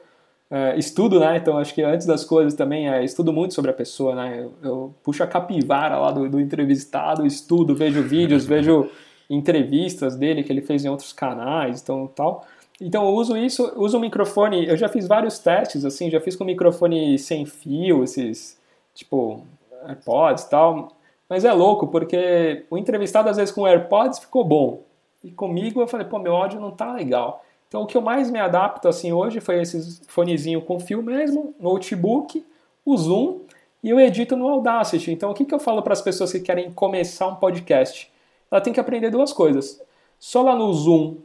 [0.50, 1.38] É, estudo, né?
[1.38, 4.38] Então, acho que antes das coisas também, é, estudo muito sobre a pessoa, né?
[4.38, 8.90] Eu, eu puxo a capivara lá do, do entrevistado, estudo, vejo vídeos, vejo
[9.30, 12.46] entrevistas dele que ele fez em outros canais, então tal.
[12.78, 16.36] Então eu uso isso, uso o microfone, eu já fiz vários testes, assim, já fiz
[16.36, 18.60] com microfone sem fio, esses,
[18.94, 19.46] tipo,
[19.86, 20.88] AirPods e tal,
[21.30, 24.82] mas é louco, porque o entrevistado às vezes com AirPods ficou bom,
[25.22, 27.44] e comigo eu falei, pô, meu áudio não tá legal.
[27.68, 31.54] Então o que eu mais me adapto assim hoje foi esses fonezinho com fio mesmo,
[31.58, 32.44] notebook,
[32.84, 33.40] o Zoom
[33.82, 35.10] e eu edito no Audacity.
[35.10, 38.12] Então o que, que eu falo para as pessoas que querem começar um podcast?
[38.50, 39.80] Ela tem que aprender duas coisas.
[40.18, 41.16] Só lá no Zoom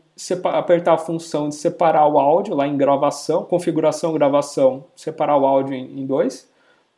[0.45, 5.75] apertar a função de separar o áudio lá em gravação, configuração, gravação, separar o áudio
[5.75, 6.49] em, dois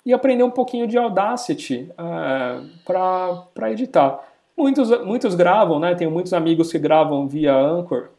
[0.05, 4.23] e aprender um pouquinho de Audacity uh, é, para editar.
[4.59, 5.95] Muitos, muitos gravam, né?
[5.95, 8.09] Tenho muitos amigos que gravam via Anchor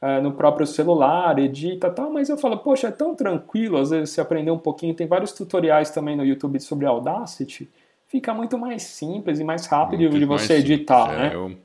[0.00, 4.10] uh, no próprio celular, edita tal, mas eu falo, poxa, é tão tranquilo às vezes
[4.10, 4.94] você aprender um pouquinho.
[4.94, 7.68] Tem vários tutoriais também no YouTube sobre Audacity.
[8.06, 11.32] Fica muito mais simples e mais rápido muito de você editar, né?
[11.34, 11.56] É,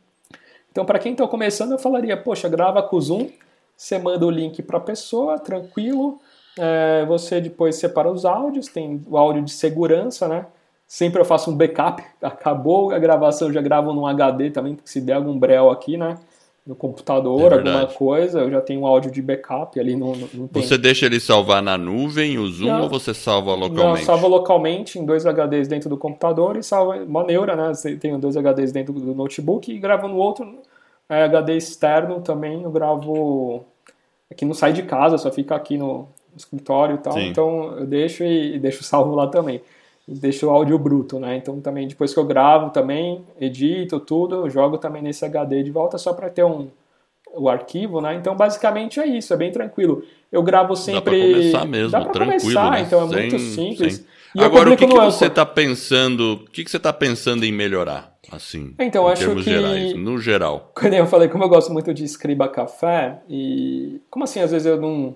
[0.71, 3.29] então, para quem está começando, eu falaria, poxa, grava com o Zoom,
[3.77, 6.19] você manda o link para a pessoa, tranquilo.
[6.57, 10.47] É, você depois separa os áudios, tem o áudio de segurança, né?
[10.93, 14.87] Sempre eu faço um backup, acabou a gravação, eu já gravo num HD também, porque
[14.87, 16.19] se der algum breu aqui, né?
[16.67, 20.15] No computador, é alguma coisa, eu já tenho um áudio de backup ali no.
[20.15, 24.01] no você deixa ele salvar na nuvem, o Zoom, não, ou você salva localmente?
[24.01, 27.73] Não, salva localmente em dois HDs dentro do computador e salva uma neura, né?
[27.73, 30.59] Você tem dois HDs dentro do notebook e grava no outro
[31.09, 33.65] é, HD externo também, eu gravo.
[34.29, 37.13] Aqui não sai de casa, só fica aqui no escritório e tal.
[37.13, 37.29] Sim.
[37.29, 39.59] Então eu deixo e, e deixo salvo lá também
[40.07, 41.35] deixo o áudio bruto, né?
[41.37, 45.71] Então também depois que eu gravo também, edito tudo, eu jogo também nesse HD de
[45.71, 46.69] volta só para ter um
[47.35, 48.13] o arquivo, né?
[48.15, 50.03] Então basicamente é isso, é bem tranquilo.
[50.31, 51.01] Eu gravo sempre.
[51.01, 52.81] Dá pra começar mesmo, Dá pra tranquilo, começar, né?
[52.81, 53.95] então é sem, muito simples.
[53.95, 54.43] Sem...
[54.43, 56.33] Agora o que, que você está pensando?
[56.33, 58.13] O que, que você está pensando em melhorar?
[58.31, 60.71] Assim, então, acho termos que, gerais, no geral.
[60.73, 64.65] Quando eu falei, como eu gosto muito de escriba café, e como assim, às vezes
[64.65, 65.13] eu não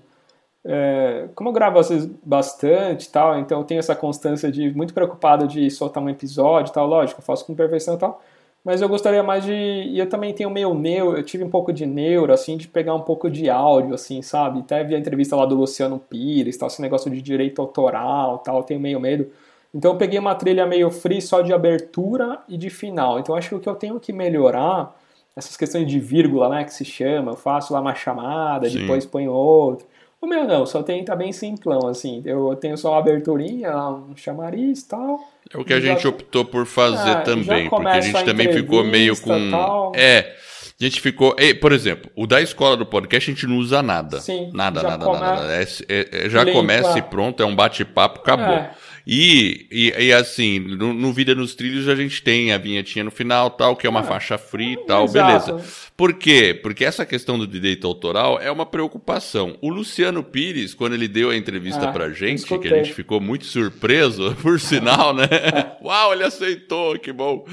[0.70, 4.94] é, como eu gravo às vezes bastante tal, então eu tenho essa constância de muito
[4.94, 8.22] preocupado de soltar um episódio tal, lógico, eu faço com perfeição e tal,
[8.66, 9.54] mas eu gostaria mais de.
[9.54, 12.94] E eu também tenho meio neuro, eu tive um pouco de neuro, assim, de pegar
[12.94, 14.60] um pouco de áudio, assim, sabe?
[14.60, 18.58] Até vi a entrevista lá do Luciano Pires, tal, esse negócio de direito autoral tal,
[18.58, 19.32] eu tenho meio medo.
[19.74, 23.20] Então eu peguei uma trilha meio free só de abertura e de final.
[23.20, 24.94] Então acho que o que eu tenho que melhorar,
[25.34, 28.80] essas questões de vírgula, né, que se chama, eu faço lá uma chamada, Sim.
[28.80, 29.88] depois ponho outro.
[30.20, 32.24] O meu não, só tem, tá bem simplão, assim.
[32.26, 35.20] Eu tenho só uma aberturinha, um chamariz e tal.
[35.54, 38.24] É o que a gente já, optou por fazer é, também, porque a gente a
[38.24, 39.52] também ficou meio com.
[39.52, 39.92] Tal.
[39.96, 40.36] É.
[40.80, 41.36] A gente ficou.
[41.62, 44.20] Por exemplo, o da escola do podcast a gente não usa nada.
[44.20, 44.50] Sim.
[44.54, 45.20] Nada, nada, come...
[45.20, 45.54] nada.
[45.54, 46.58] É, é, é, já Limpa.
[46.58, 48.68] começa e pronto, é um bate-papo, acabou.
[49.10, 53.10] E, e, e, assim, no, no, Vida nos Trilhos a gente tem a vinhetinha no
[53.12, 54.04] final, tal, que é uma é.
[54.04, 55.54] faixa free e tal, Exato.
[55.56, 55.90] beleza.
[55.96, 56.60] Por quê?
[56.62, 59.58] Porque essa questão do direito autoral é uma preocupação.
[59.62, 63.22] O Luciano Pires, quando ele deu a entrevista ah, pra gente, que a gente ficou
[63.22, 65.26] muito surpreso, por sinal, né?
[65.82, 67.46] Uau, ele aceitou, que bom.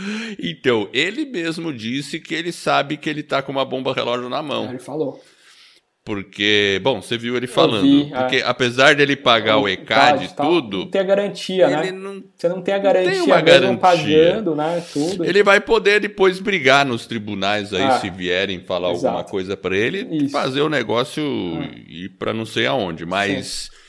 [0.42, 4.42] Então, ele mesmo disse que ele sabe que ele tá com uma bomba relógio na
[4.42, 4.70] mão.
[4.70, 5.22] Ele falou.
[6.04, 7.82] Porque, bom, você viu ele falando.
[7.82, 8.42] Vi, porque é.
[8.44, 10.78] apesar dele pagar o ECAD e tudo.
[10.80, 11.90] Não tem a garantia, né?
[11.92, 13.78] Não, você não tem a garantia, tem uma garantia.
[13.78, 14.84] pagando, né?
[14.92, 15.24] Tudo.
[15.24, 19.06] Ele vai poder depois brigar nos tribunais aí, ah, se vierem falar exato.
[19.06, 20.28] alguma coisa para ele, Isso.
[20.28, 21.74] fazer o negócio ah.
[21.88, 23.06] ir para não sei aonde.
[23.06, 23.70] Mas.
[23.72, 23.83] Sim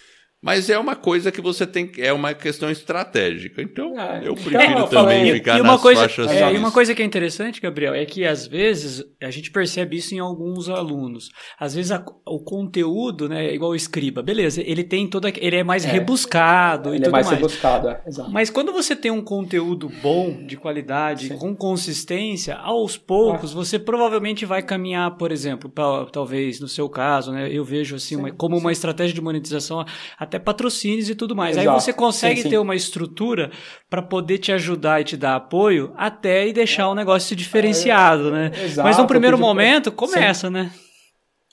[0.45, 3.63] mas é uma coisa que você tem, é uma questão estratégica.
[3.63, 6.31] Então, é, eu prefiro então, também falei, ficar e nas coisa, faixas.
[6.31, 9.97] É, e uma coisa que é interessante, Gabriel, é que às vezes a gente percebe
[9.97, 11.31] isso em alguns alunos.
[11.59, 15.63] Às vezes a, o conteúdo, né, igual o escriba, beleza, ele tem toda, ele é
[15.63, 17.25] mais é, rebuscado ele e é tudo mais.
[17.25, 18.31] Ele é mais rebuscado, é, exato.
[18.31, 21.37] Mas quando você tem um conteúdo bom, de qualidade, Sim.
[21.39, 23.55] com consistência, aos poucos ah.
[23.55, 28.15] você provavelmente vai caminhar, por exemplo, pra, talvez no seu caso, né, eu vejo assim,
[28.15, 29.83] uma, como uma estratégia de monetização
[30.19, 31.57] até até patrocínios e tudo mais.
[31.57, 31.69] Exato.
[31.69, 32.49] Aí você consegue sim, sim.
[32.49, 33.51] ter uma estrutura
[33.89, 38.51] para poder te ajudar e te dar apoio até e deixar o negócio diferenciado, né?
[38.63, 40.53] Exato, Mas no primeiro momento começa, sim.
[40.53, 40.71] né?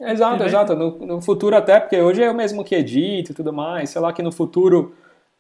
[0.01, 0.75] Exato, exato.
[0.75, 3.91] No, no, futuro até, porque hoje é eu mesmo que edito e tudo mais.
[3.91, 4.93] Sei lá que no futuro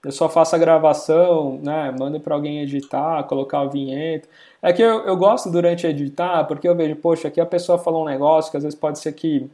[0.04, 1.92] eu só faço a gravação, né?
[1.98, 4.28] Mando para alguém editar, colocar o vinheta.
[4.60, 8.02] É que eu, eu gosto durante editar, porque eu vejo, poxa, aqui a pessoa falou
[8.02, 9.50] um negócio que às vezes pode ser que,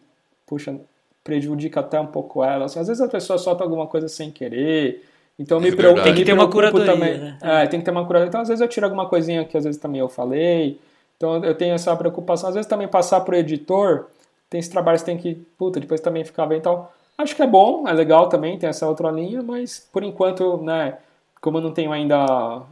[0.47, 0.79] puxa,
[1.29, 2.65] prejudica até um pouco ela.
[2.65, 5.05] Assim, às vezes a pessoa solta alguma coisa sem querer.
[5.39, 7.19] Então me, é preocupo, tem que ter uma curadoria, também.
[7.19, 7.39] Né?
[7.43, 8.29] É, tem que ter uma curadoria.
[8.29, 10.81] Então às vezes eu tiro alguma coisinha que às vezes também eu falei.
[11.19, 12.49] Então eu tenho essa preocupação.
[12.49, 14.07] Às vezes também passar pro editor,
[14.49, 16.93] tem esse trabalho que tem que, puta, depois também ficar bem e tal.
[17.19, 20.97] Acho que é bom, é legal também, tem essa outra linha, mas por enquanto, né,
[21.43, 22.63] como eu não tenho ainda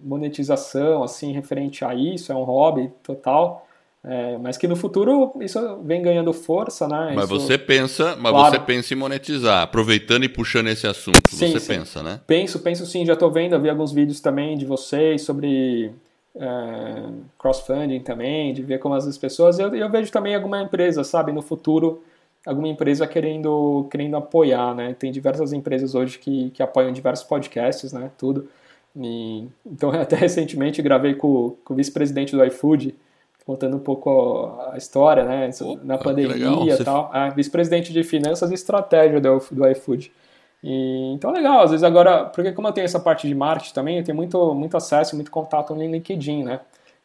[0.00, 3.65] monetização, assim, referente a isso, é um hobby total,
[4.08, 7.12] é, mas que no futuro isso vem ganhando força, né?
[7.12, 8.54] Mas isso, você pensa, mas claro.
[8.54, 11.74] você pensa em monetizar, aproveitando e puxando esse assunto, sim, você sim.
[11.74, 12.20] pensa, né?
[12.24, 15.90] Penso, penso sim, já estou vendo, vi alguns vídeos também de vocês sobre
[16.36, 17.02] é,
[17.36, 21.42] crossfunding também, de ver como as pessoas, eu, eu vejo também alguma empresa, sabe, no
[21.42, 22.00] futuro,
[22.46, 24.94] alguma empresa querendo, querendo apoiar, né?
[24.96, 28.08] Tem diversas empresas hoje que, que apoiam diversos podcasts, né?
[28.16, 28.48] Tudo.
[28.94, 32.94] E, então, até recentemente gravei com, com o vice-presidente do iFood,
[33.46, 35.48] contando um pouco a história, né?
[35.60, 37.10] Opa, na pandemia e tal.
[37.14, 40.12] É, vice-presidente de finanças e estratégia do, do iFood.
[40.64, 41.60] E, então, legal.
[41.60, 44.52] Às vezes agora, porque como eu tenho essa parte de marketing também, eu tenho muito,
[44.52, 46.60] muito acesso, muito contato no LinkedIn, né?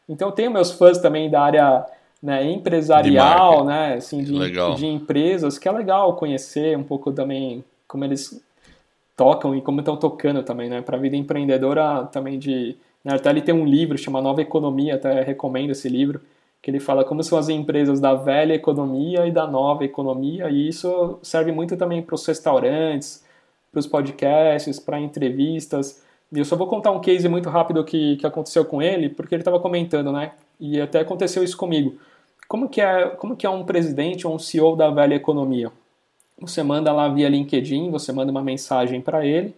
[0.08, 1.86] Então, eu tenho meus fãs também da área
[2.20, 3.94] né, empresarial, né?
[3.94, 4.32] Assim, de,
[4.74, 8.42] de empresas, que é legal conhecer um pouco também como eles
[9.16, 10.82] tocam e como estão tocando também, né?
[10.82, 12.76] Para a vida empreendedora também de...
[13.04, 16.20] Né, até ele tem um livro chamado Nova Economia, até recomendo esse livro,
[16.62, 20.68] que ele fala como são as empresas da velha economia e da nova economia, e
[20.68, 23.24] isso serve muito também para os restaurantes,
[23.72, 26.00] para os podcasts, para entrevistas.
[26.30, 29.34] E eu só vou contar um case muito rápido que, que aconteceu com ele, porque
[29.34, 30.32] ele estava comentando, né?
[30.60, 31.98] E até aconteceu isso comigo.
[32.46, 35.72] Como que, é, como que é um presidente ou um CEO da velha economia?
[36.38, 39.54] Você manda lá via LinkedIn, você manda uma mensagem para ele,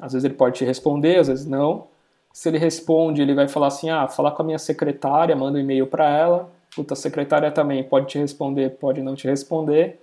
[0.00, 1.88] às vezes ele pode te responder, às vezes não.
[2.32, 5.60] Se ele responde, ele vai falar assim: ah, falar com a minha secretária, manda um
[5.60, 6.50] e-mail para ela.
[6.74, 10.00] Puta, a secretária também pode te responder, pode não te responder.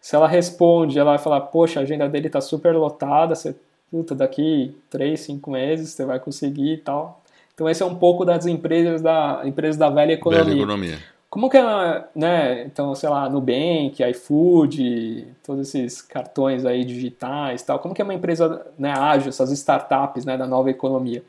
[0.00, 3.54] Se ela responde, ela vai falar: poxa, a agenda dele está super lotada, você,
[3.90, 7.22] puta, daqui 3, 5 meses você vai conseguir e tal.
[7.54, 10.44] Então, esse é um pouco das empresas da, empresas da velha economia.
[10.44, 10.98] Velha economia.
[11.28, 17.78] Como que é, né, então, sei lá, Nubank, iFood, todos esses cartões aí digitais tal,
[17.80, 21.22] como que é uma empresa né, ágil, essas startups né, da nova economia?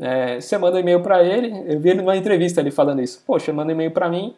[0.00, 3.22] É, você manda e-mail para ele, eu vi ele numa entrevista ele falando isso.
[3.26, 4.34] Poxa, manda e-mail para mim,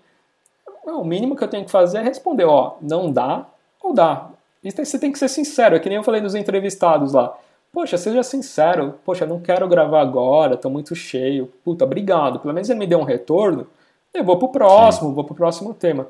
[0.85, 3.47] o mínimo que eu tenho que fazer é responder, ó, não dá
[3.83, 4.31] ou dá.
[4.63, 7.37] Você tem que ser sincero, é que nem eu falei nos entrevistados lá.
[7.73, 11.51] Poxa, seja sincero, poxa, não quero gravar agora, tô muito cheio.
[11.65, 12.41] Puta, obrigado.
[12.41, 13.67] Pelo menos ele me deu um retorno.
[14.13, 15.15] Eu vou pro próximo, Sim.
[15.15, 16.09] vou pro próximo tema.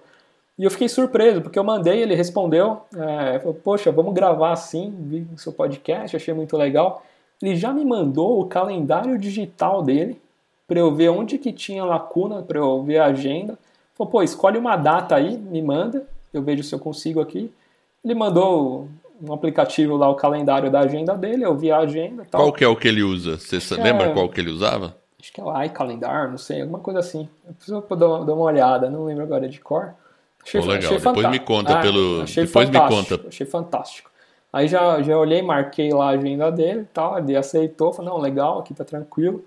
[0.59, 5.26] E eu fiquei surpreso, porque eu mandei, ele respondeu, é, poxa, vamos gravar assim, vi
[5.34, 7.03] o seu podcast, achei muito legal.
[7.43, 10.20] Ele já me mandou o calendário digital dele,
[10.68, 13.59] para eu ver onde que tinha lacuna, para eu ver a agenda.
[13.95, 17.53] Falou, pô, escolhe uma data aí, me manda, eu vejo se eu consigo aqui.
[18.05, 18.88] Ele mandou
[19.22, 22.43] um aplicativo lá, o calendário da agenda dele, eu vi a agenda tal.
[22.43, 23.38] Qual que é o que ele usa?
[23.38, 24.12] Você lembra é...
[24.12, 24.97] qual que ele usava?
[25.20, 27.28] Acho que é o iCalendar, não sei, alguma coisa assim.
[27.47, 29.95] Eu preciso dar uma, dar uma olhada, não lembro agora de cor.
[30.43, 32.22] Achei, oh, legal, achei depois me conta ah, pelo...
[32.22, 33.20] Achei depois me conta.
[33.28, 34.09] Achei fantástico.
[34.53, 38.20] Aí já, já olhei, marquei lá a agenda dele e tal, ele aceitou, falou, não,
[38.20, 39.44] legal, aqui tá tranquilo.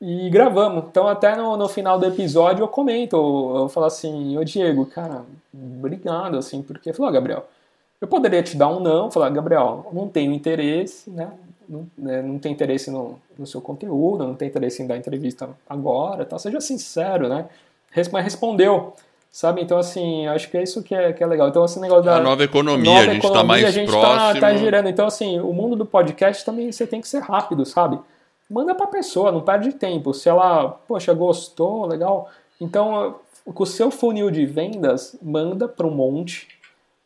[0.00, 0.84] E gravamos.
[0.90, 4.84] Então até no, no final do episódio eu comento, eu, eu falo assim, ô Diego,
[4.86, 5.24] cara,
[5.54, 7.46] obrigado, assim, porque, falou, Gabriel,
[8.00, 11.30] eu poderia te dar um não, falar, Gabriel, não tenho interesse, né?
[11.68, 15.48] Não, né, não tem interesse no, no, seu conteúdo, não tem interesse em dar entrevista
[15.68, 16.38] agora, tal.
[16.38, 17.48] seja sincero, né?
[18.10, 18.94] Mas respondeu,
[19.32, 19.62] sabe?
[19.62, 21.48] Então, assim, acho que é isso que é, que é legal.
[21.48, 22.16] Então, esse negócio da.
[22.16, 24.34] A nova economia, nova a gente está mais a gente próximo.
[24.34, 24.88] Tá, tá girando.
[24.90, 27.98] Então, assim, o mundo do podcast também você tem que ser rápido, sabe?
[28.48, 30.12] Manda pra pessoa, não perde tempo.
[30.12, 32.28] Se ela, poxa, gostou, legal.
[32.60, 33.16] Então,
[33.46, 36.48] com o seu funil de vendas, manda para um monte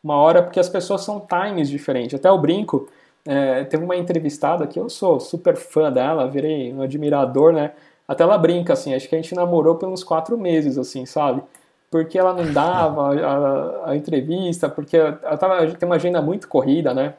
[0.03, 2.13] uma hora, porque as pessoas são times diferentes.
[2.13, 2.89] Até o brinco,
[3.25, 7.71] é, teve uma entrevistada que eu sou super fã dela, virei um admirador, né?
[8.07, 11.41] Até ela brinca, assim, acho que a gente namorou por uns quatro meses, assim, sabe?
[11.89, 16.93] Porque ela não dava a, a entrevista, porque ela tava, tem uma agenda muito corrida,
[16.93, 17.13] né?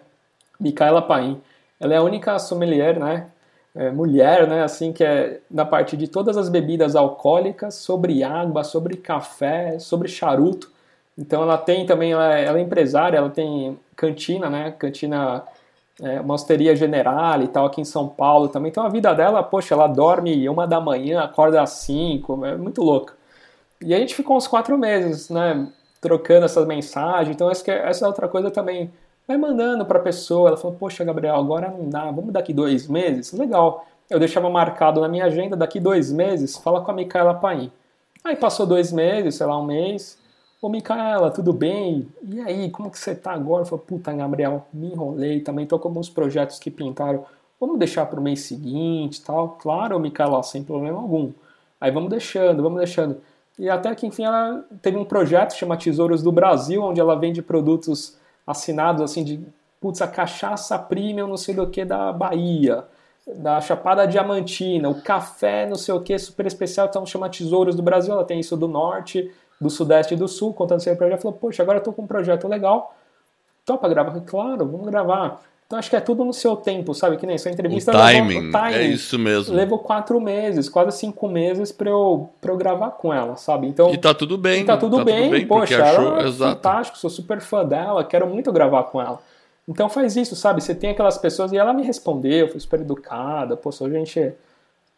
[0.61, 1.41] Micaela Paim.
[1.81, 3.29] Ela é a única sommelier, né?
[3.75, 4.63] É, mulher, né?
[4.63, 10.09] Assim, que é na parte de todas as bebidas alcoólicas, sobre água, sobre café, sobre
[10.09, 10.71] charuto.
[11.17, 14.73] Então ela tem também, ela, é, ela é empresária, ela tem cantina, né?
[14.79, 15.45] Cantina,
[16.03, 18.71] é, uma hosteria general e tal aqui em São Paulo também.
[18.71, 22.83] Então a vida dela, poxa, ela dorme uma da manhã, acorda às cinco, é muito
[22.83, 23.18] louca.
[23.81, 25.69] E a gente ficou uns quatro meses, né?
[26.01, 27.35] trocando essas mensagens.
[27.35, 28.91] Então, acho que essa é outra coisa também.
[29.27, 32.89] Vai mandando para a pessoa, ela falou, poxa, Gabriel, agora não dá, vamos daqui dois
[32.89, 33.33] meses?
[33.33, 33.85] Legal.
[34.09, 37.71] Eu deixava marcado na minha agenda, daqui dois meses, fala com a Micaela Paim.
[38.25, 40.19] Aí passou dois meses, sei lá, um mês.
[40.63, 42.09] Ô, Micaela, tudo bem?
[42.27, 43.63] E aí, como que você tá agora?
[43.63, 47.27] Eu falei, puta, Gabriel, me enrolei, também tô com alguns projetos que pintaram.
[47.61, 49.59] Vamos deixar para o mês seguinte tal?
[49.61, 51.33] Claro, Micaela, sem problema algum.
[51.81, 53.21] Aí vamos deixando, vamos deixando.
[53.59, 57.43] E até que, enfim, ela teve um projeto chama Tesouros do Brasil, onde ela vende
[57.43, 59.41] produtos assinados, assim, de,
[59.81, 62.85] putz, a cachaça premium não sei do que da Bahia,
[63.37, 67.83] da Chapada Diamantina, o café não sei o que super especial, então chama Tesouros do
[67.83, 69.31] Brasil, ela tem isso do Norte,
[69.61, 72.03] do Sudeste e do Sul, contando sempre pra ela, falou, poxa, agora eu tô com
[72.03, 72.95] um projeto legal,
[73.65, 74.21] topa gravar?
[74.21, 75.43] Claro, vamos gravar.
[75.69, 77.19] Então acho que é tudo no seu tempo, sabe?
[77.19, 77.91] Que nem sua entrevista.
[77.91, 79.55] O timing, levou, timing é isso mesmo.
[79.55, 83.67] Levou quatro meses, quase cinco meses pra eu, pra eu gravar com ela, sabe?
[83.67, 84.65] Então, e tá tudo bem.
[84.65, 86.55] tá tudo, tá bem, tudo bem, poxa, achou, ela é exato.
[86.55, 89.21] fantástico, sou super fã dela, quero muito gravar com ela.
[89.69, 90.63] Então faz isso, sabe?
[90.63, 94.33] Você tem aquelas pessoas, e ela me respondeu, foi super educada, poxa, a gente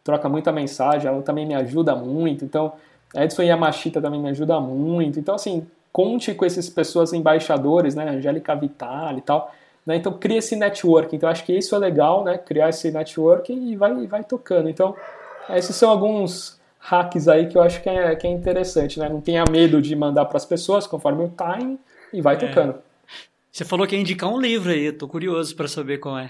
[0.05, 2.71] troca muita mensagem, ela também me ajuda muito, então
[3.13, 5.19] Edson Yamashita também me ajuda muito.
[5.19, 8.09] Então, assim, conte com essas pessoas embaixadores, né?
[8.09, 9.51] Angélica Vitale e tal
[9.85, 9.95] né?
[9.95, 11.15] Então cria esse network.
[11.15, 12.37] Então acho que isso é legal, né?
[12.37, 14.69] Criar esse network e vai, vai tocando.
[14.69, 14.95] Então
[15.49, 19.07] esses são alguns hacks aí que eu acho que é, que é interessante, né?
[19.07, 21.79] Não tenha medo de mandar para as pessoas conforme o time
[22.11, 22.37] e vai é.
[22.37, 22.75] tocando.
[23.51, 26.29] Você falou que ia indicar um livro aí, eu tô curioso para saber qual é.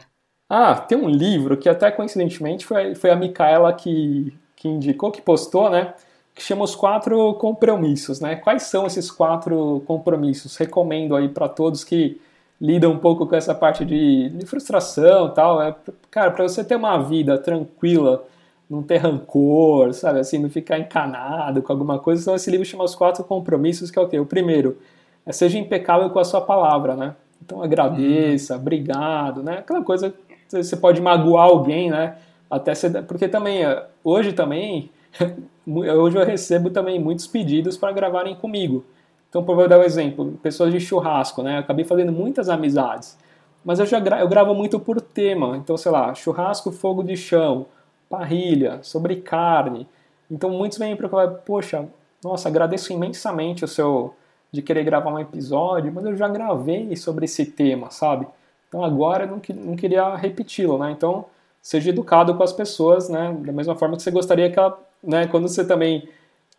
[0.50, 5.22] Ah, tem um livro que até coincidentemente foi, foi a Micaela que, que indicou, que
[5.22, 5.94] postou, né?
[6.34, 8.36] Que chama Os Quatro Compromissos, né?
[8.36, 10.58] Quais são esses quatro compromissos?
[10.58, 12.20] Recomendo aí para todos que
[12.62, 15.60] lida um pouco com essa parte de, frustração tal.
[15.60, 15.76] É,
[16.12, 18.24] cara, para você ter uma vida tranquila,
[18.70, 22.84] não ter rancor, sabe, assim, não ficar encanado com alguma coisa, então esse livro chama
[22.84, 24.20] Os Quatro Compromissos, que é o quê?
[24.20, 24.78] O primeiro,
[25.26, 27.16] é seja impecável com a sua palavra, né?
[27.44, 28.62] Então agradeça, uhum.
[28.62, 29.58] obrigado, né?
[29.58, 30.14] Aquela coisa,
[30.48, 32.18] você pode magoar alguém, né?
[32.50, 34.92] Até ser, porque também, é, hoje também,
[35.66, 38.86] hoje eu recebo também muitos pedidos para gravarem comigo.
[39.32, 41.56] Então, vou dar um exemplo, pessoas de churrasco, né?
[41.56, 43.18] Eu acabei fazendo muitas amizades.
[43.64, 45.56] Mas eu já gra eu gravo muito por tema.
[45.56, 47.66] Então, sei lá, churrasco, fogo de chão,
[48.10, 49.88] parrilha, sobre carne.
[50.30, 51.88] Então, muitos vêm para falar, poxa,
[52.22, 54.14] nossa, agradeço imensamente o seu
[54.52, 58.28] de querer gravar um episódio, mas eu já gravei sobre esse tema, sabe?
[58.68, 60.92] Então, agora eu não, que, não queria repeti-lo, né?
[60.92, 61.24] Então,
[61.62, 63.34] seja educado com as pessoas, né?
[63.46, 65.26] Da mesma forma que você gostaria que ela, né?
[65.28, 66.10] Quando você também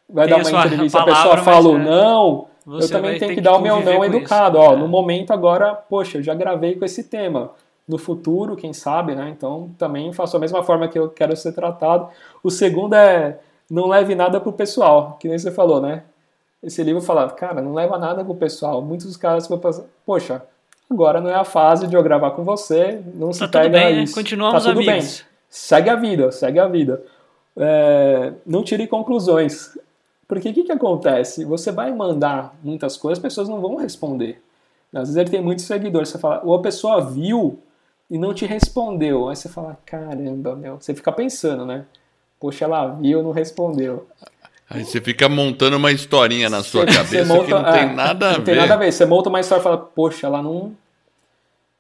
[0.09, 1.79] vai Tem dar uma entrevista, a, a pessoa fala é...
[1.85, 4.59] não você eu também tenho que, que dar o meu não educado.
[4.59, 4.77] Isso, Ó, é.
[4.77, 7.51] No momento agora, poxa, eu já gravei com esse tema.
[7.87, 9.33] No futuro, quem sabe, né?
[9.37, 12.09] Então também faço a mesma forma que eu quero ser tratado.
[12.43, 13.39] O segundo é
[13.69, 16.05] não leve nada pro pessoal, que nem você falou, né?
[16.63, 18.81] Esse livro fala, cara, não leva nada pro pessoal.
[18.81, 20.43] Muitos caras vão pensar, poxa,
[20.89, 23.97] agora não é a fase de eu gravar com você, não tá se pega bem,
[23.97, 24.03] né?
[24.03, 24.15] isso.
[24.15, 25.21] Continuamos tá tudo amigos.
[25.21, 25.27] bem.
[25.49, 27.03] Segue a vida, segue a vida.
[27.57, 29.77] É, não tire conclusões.
[30.33, 31.45] Porque o que, que acontece?
[31.45, 34.43] Você vai mandar muitas coisas, as pessoas não vão responder.
[34.91, 37.61] Às vezes ele tem muitos seguidores, você fala, ou a pessoa viu
[38.11, 39.29] e não te respondeu.
[39.29, 40.81] Aí você fala, caramba, meu.
[40.81, 41.85] Você fica pensando, né?
[42.41, 44.07] Poxa, ela viu, não respondeu.
[44.71, 47.83] Aí você fica montando uma historinha na sua você, cabeça você monta, que não tem
[47.83, 48.39] é, nada a não ver.
[48.39, 48.91] Não tem nada a ver.
[48.91, 50.75] Você monta uma história e fala, poxa, ela não.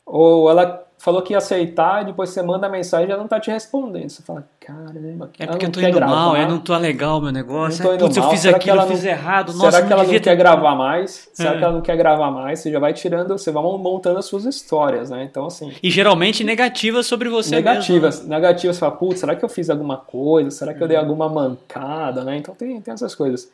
[0.04, 3.26] Ou ela falou que ia aceitar, e depois você manda a mensagem e ela não
[3.26, 4.08] tá te respondendo.
[4.08, 6.14] Você fala, caramba, É porque eu tô indo gravar.
[6.14, 7.82] mal, eu não tô legal meu negócio.
[7.82, 9.50] Não tô Putz, eu fiz será aquilo, eu fiz errado.
[9.50, 10.20] Será Nossa, que ela não ter...
[10.20, 11.28] quer gravar mais?
[11.34, 11.58] Será é.
[11.58, 12.60] que ela não quer gravar mais?
[12.60, 15.24] Você já vai tirando, você vai montando as suas histórias, né?
[15.24, 15.72] Então, assim.
[15.82, 18.30] E geralmente negativas sobre você negativas, mesmo.
[18.30, 18.76] Negativas.
[18.76, 20.52] Você fala, putz, será que eu fiz alguma coisa?
[20.52, 21.02] Será que eu dei uhum.
[21.02, 22.36] alguma mancada, né?
[22.36, 23.50] Então tem, tem essas coisas.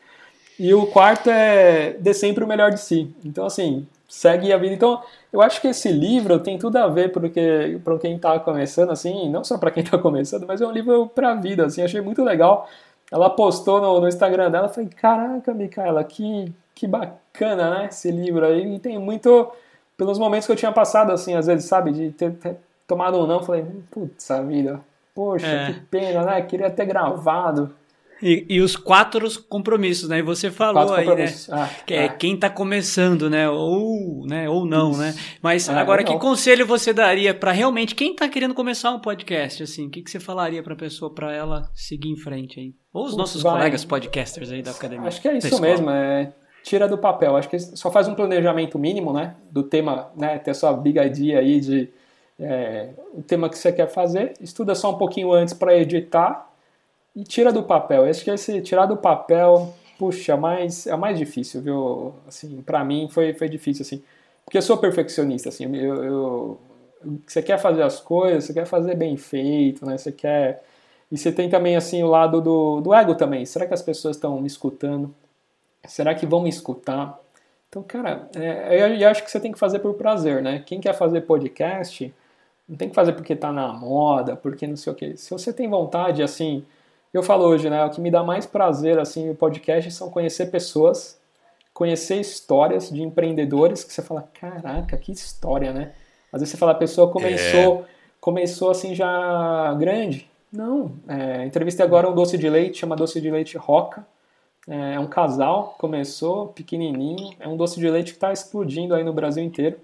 [0.58, 3.10] E o quarto é dê sempre o melhor de si.
[3.24, 4.74] Então, assim, segue a vida.
[4.74, 5.02] Então,
[5.32, 9.28] eu acho que esse livro tem tudo a ver porque para quem está começando assim,
[9.28, 12.00] não só para quem está começando, mas é um livro para a vida, assim, achei
[12.00, 12.68] muito legal.
[13.12, 18.46] Ela postou no, no Instagram dela, falei, caraca, Micaela, que que bacana, né, esse livro
[18.46, 18.76] aí.
[18.76, 19.50] E tem muito
[19.96, 22.56] pelos momentos que eu tinha passado assim, às vezes, sabe, de ter, ter
[22.86, 24.80] tomado um não, falei, putz, a vida.
[25.12, 25.66] Poxa, é.
[25.72, 26.40] que pena, né?
[26.42, 27.74] Queria ter gravado.
[28.22, 30.18] E, e, os quatro compromissos, né?
[30.18, 31.34] E você falou aí, né?
[31.50, 32.08] Ah, que é ah.
[32.08, 33.48] quem está começando, né?
[33.48, 34.48] Ou, né?
[34.48, 35.14] Ou não, né?
[35.40, 39.62] Mas ah, agora, que conselho você daria para realmente quem está querendo começar um podcast,
[39.62, 39.86] assim?
[39.86, 42.74] O que, que você falaria para a pessoa para ela seguir em frente aí?
[42.92, 43.52] Ou os nossos vai.
[43.52, 45.06] colegas podcasters aí da academia?
[45.06, 47.36] Acho que é isso mesmo, é tira do papel.
[47.36, 49.36] Acho que só faz um planejamento mínimo, né?
[49.50, 50.38] Do tema, né?
[50.38, 51.88] Ter sua big idea aí de
[52.38, 54.34] é, o tema que você quer fazer.
[54.40, 56.47] Estuda só um pouquinho antes para editar
[57.18, 58.04] e tira do papel.
[58.04, 62.14] Acho que esse tirar do papel puxa, mais, é mais difícil, viu?
[62.26, 64.02] Assim, para mim foi, foi difícil, assim.
[64.44, 66.60] Porque eu sou perfeccionista, assim, eu, eu,
[67.26, 69.98] você quer fazer as coisas, você quer fazer bem feito, né?
[69.98, 70.62] Você quer...
[71.10, 73.44] E você tem também, assim, o lado do, do ego também.
[73.44, 75.12] Será que as pessoas estão me escutando?
[75.86, 77.18] Será que vão me escutar?
[77.68, 80.62] Então, cara, é, eu, eu acho que você tem que fazer por prazer, né?
[80.64, 82.14] Quem quer fazer podcast,
[82.68, 85.16] não tem que fazer porque tá na moda, porque não sei o quê.
[85.16, 86.64] Se você tem vontade, assim...
[87.18, 87.84] Eu falo hoje, né?
[87.84, 91.20] O que me dá mais prazer, assim, no podcast são conhecer pessoas,
[91.74, 95.90] conhecer histórias de empreendedores que você fala, caraca, que história, né?
[96.32, 97.84] Às vezes você fala, a pessoa começou, é.
[98.20, 100.30] começou assim já grande.
[100.52, 104.06] Não, é, entrevistei agora um doce de leite, chama doce de leite Roca.
[104.68, 109.02] É, é um casal, começou pequenininho, é um doce de leite que está explodindo aí
[109.02, 109.76] no Brasil inteiro.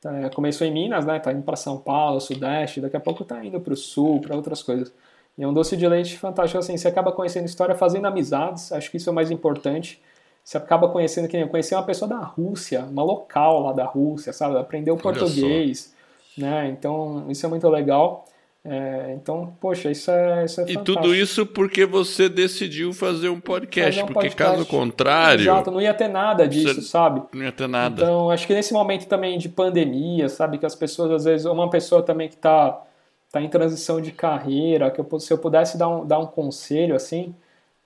[0.00, 1.18] Tá, começou em Minas, né?
[1.18, 4.36] Tá indo para São Paulo, Sudeste, daqui a pouco tá indo para o Sul, para
[4.36, 4.92] outras coisas.
[5.38, 8.90] E é um doce de leite fantástico, assim, você acaba conhecendo história, fazendo amizades, acho
[8.90, 10.02] que isso é o mais importante.
[10.42, 13.84] Você acaba conhecendo, que nem eu conheci uma pessoa da Rússia, uma local lá da
[13.84, 14.58] Rússia, sabe?
[14.58, 15.94] Aprendeu português,
[16.36, 16.68] né?
[16.68, 18.24] Então, isso é muito legal.
[18.64, 23.38] É, então, poxa, isso é, isso é E tudo isso porque você decidiu fazer um
[23.38, 24.56] podcast, fazer um porque podcast.
[24.56, 25.42] caso contrário...
[25.42, 27.22] Exato, não ia ter nada disso, sabe?
[27.32, 28.02] Não ia ter nada.
[28.02, 30.58] Então, acho que nesse momento também de pandemia, sabe?
[30.58, 32.82] Que as pessoas, às vezes, uma pessoa também que está
[33.30, 36.94] tá em transição de carreira, que eu, se eu pudesse dar um, dar um conselho,
[36.94, 37.34] assim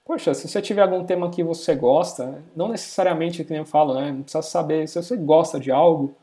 [0.05, 3.95] Poxa, se você tiver algum tema que você gosta, não necessariamente, que nem eu falo,
[3.95, 4.11] né?
[4.11, 6.15] Não precisa saber, se você gosta de algo,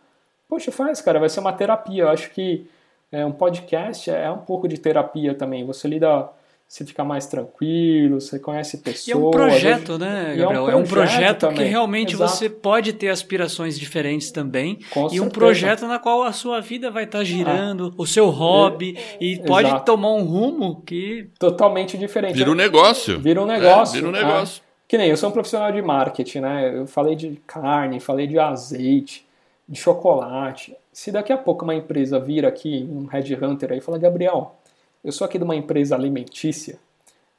[0.50, 2.04] poxa, faz, cara, vai ser uma terapia.
[2.04, 2.70] Eu acho que
[3.12, 5.66] é, um podcast é um pouco de terapia também.
[5.66, 6.30] Você lida
[6.70, 9.08] você fica mais tranquilo, você conhece pessoas.
[9.08, 10.70] E é um projeto, né, Gabriel?
[10.70, 12.32] É um projeto, é um projeto que realmente Exato.
[12.32, 14.76] você pode ter aspirações diferentes também.
[14.92, 15.24] Com e certeza.
[15.24, 17.96] um projeto na qual a sua vida vai estar tá girando, ah.
[17.98, 19.84] o seu hobby, é, e pode Exato.
[19.84, 21.32] tomar um rumo que.
[21.40, 22.36] Totalmente diferente.
[22.36, 23.20] Vira um negócio.
[23.20, 23.98] Vira um negócio.
[23.98, 24.62] É, vira um negócio.
[24.64, 26.78] Ah, que nem eu sou um profissional de marketing, né?
[26.78, 29.26] Eu falei de carne, falei de azeite,
[29.68, 30.76] de chocolate.
[30.94, 34.56] Se daqui a pouco uma empresa vira aqui, um headhunter aí, e fala, Gabriel
[35.04, 36.80] eu sou aqui de uma empresa alimentícia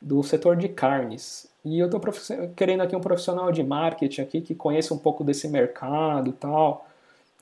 [0.00, 2.00] do setor de carnes e eu estou
[2.56, 6.86] querendo aqui um profissional de marketing aqui que conheça um pouco desse mercado e tal.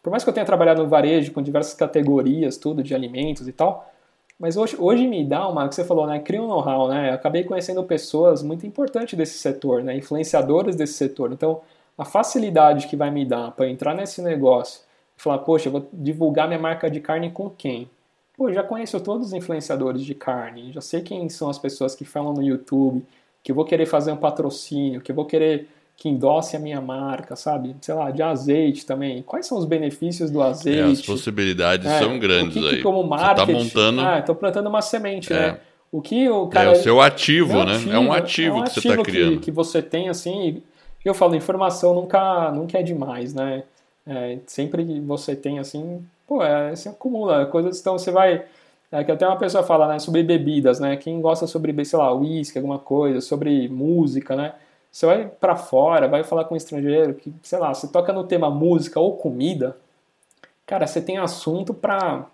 [0.03, 3.53] Por mais que eu tenha trabalhado no varejo com diversas categorias, tudo de alimentos e
[3.53, 3.93] tal,
[4.39, 7.11] mas hoje, hoje me dá uma, que você falou, né, cria um know-how, né?
[7.11, 11.33] Eu acabei conhecendo pessoas muito importantes desse setor, né, influenciadores desse setor.
[11.33, 11.61] Então,
[11.97, 14.81] a facilidade que vai me dar para entrar nesse negócio
[15.16, 17.91] e falar, poxa, eu vou divulgar minha marca de carne com quem?
[18.39, 22.05] Pô, já conheço todos os influenciadores de carne, já sei quem são as pessoas que
[22.05, 23.05] falam no YouTube,
[23.43, 25.66] que eu vou querer fazer um patrocínio, que eu vou querer
[25.97, 27.74] que endosse a minha marca, sabe?
[27.80, 29.20] Sei lá, de azeite também.
[29.22, 30.78] Quais são os benefícios do azeite?
[30.78, 32.82] É, as possibilidades é, são grandes o que, aí.
[32.82, 34.01] como marketing, Você tá montando...
[34.03, 35.39] Ah, tô plantando uma semente, né?
[35.39, 35.53] é.
[35.53, 35.59] né?
[35.91, 36.68] O que o cara...
[36.68, 37.74] É o seu ativo, é né?
[37.74, 39.32] Ativo, é um ativo, é um que você está criando.
[39.32, 40.62] Que, que você tem, assim...
[41.05, 43.64] Eu falo, informação nunca, nunca é demais, né?
[44.07, 48.45] É, sempre você tem, assim, pô, é, se acumula coisas, então você vai.
[48.93, 50.97] É que até uma pessoa fala, né, sobre bebidas, né?
[50.97, 54.53] Quem gosta sobre, sei lá, uísque, alguma coisa, sobre música, né?
[54.91, 58.24] Você vai para fora, vai falar com um estrangeiro que, sei lá, você toca no
[58.24, 59.76] tema música ou comida,
[60.64, 62.24] cara, você tem assunto para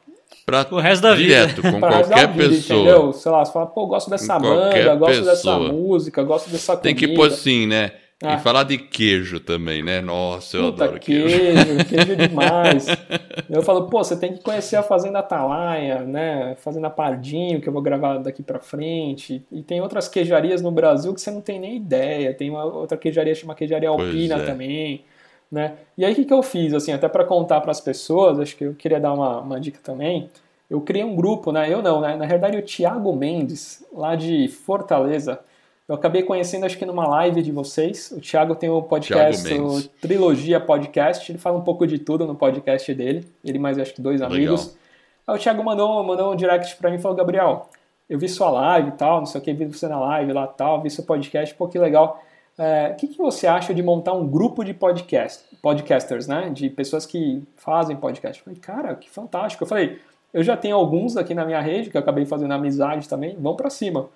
[0.46, 1.72] Pra o resto da direto, vida.
[1.72, 2.80] com qualquer vida, pessoa.
[2.80, 3.12] Entendeu?
[3.12, 5.30] Sei lá, você fala, pô, gosto dessa banda, gosto pessoa.
[5.34, 6.82] dessa música, gosto dessa comida.
[6.82, 7.92] Tem que pôr assim, né?
[8.22, 8.34] Ah.
[8.34, 10.00] E falar de queijo também, né?
[10.00, 11.26] Nossa, eu Puta, adoro queijo.
[11.26, 12.86] Queijo, queijo demais.
[13.50, 16.54] eu falo, pô, você tem que conhecer a Fazenda Atalaia, né?
[16.56, 19.44] Fazenda Pardinho, que eu vou gravar daqui pra frente.
[19.50, 22.32] E tem outras queijarias no Brasil que você não tem nem ideia.
[22.32, 24.46] Tem uma outra queijaria chama Queijaria Alpina é.
[24.46, 25.04] também,
[25.50, 25.74] né?
[25.98, 28.56] E aí o que, que eu fiz, assim, até para contar para as pessoas, acho
[28.56, 30.30] que eu queria dar uma, uma dica também.
[30.70, 31.70] Eu criei um grupo, né?
[31.70, 32.16] Eu não, né?
[32.16, 35.40] Na verdade, o Thiago Mendes, lá de Fortaleza,
[35.86, 38.10] eu acabei conhecendo, acho que numa live de vocês.
[38.10, 41.30] O Thiago tem o podcast, o Trilogia Podcast.
[41.30, 43.26] Ele fala um pouco de tudo no podcast dele.
[43.44, 44.66] Ele mais acho que dois amigos.
[44.66, 44.78] Legal.
[45.26, 47.68] Aí o Thiago mandou, mandou um direct pra mim e falou: Gabriel,
[48.08, 50.46] eu vi sua live e tal, não sei o que, vi você na live lá
[50.46, 52.22] tal, vi seu podcast, pô, que legal.
[52.56, 56.50] É, o que, que você acha de montar um grupo de podcast, podcasters, né?
[56.50, 58.40] De pessoas que fazem podcast?
[58.40, 59.64] Eu falei, cara, que fantástico.
[59.64, 59.98] Eu falei,
[60.32, 63.54] eu já tenho alguns aqui na minha rede, que eu acabei fazendo amizade também, vão
[63.54, 64.08] para cima.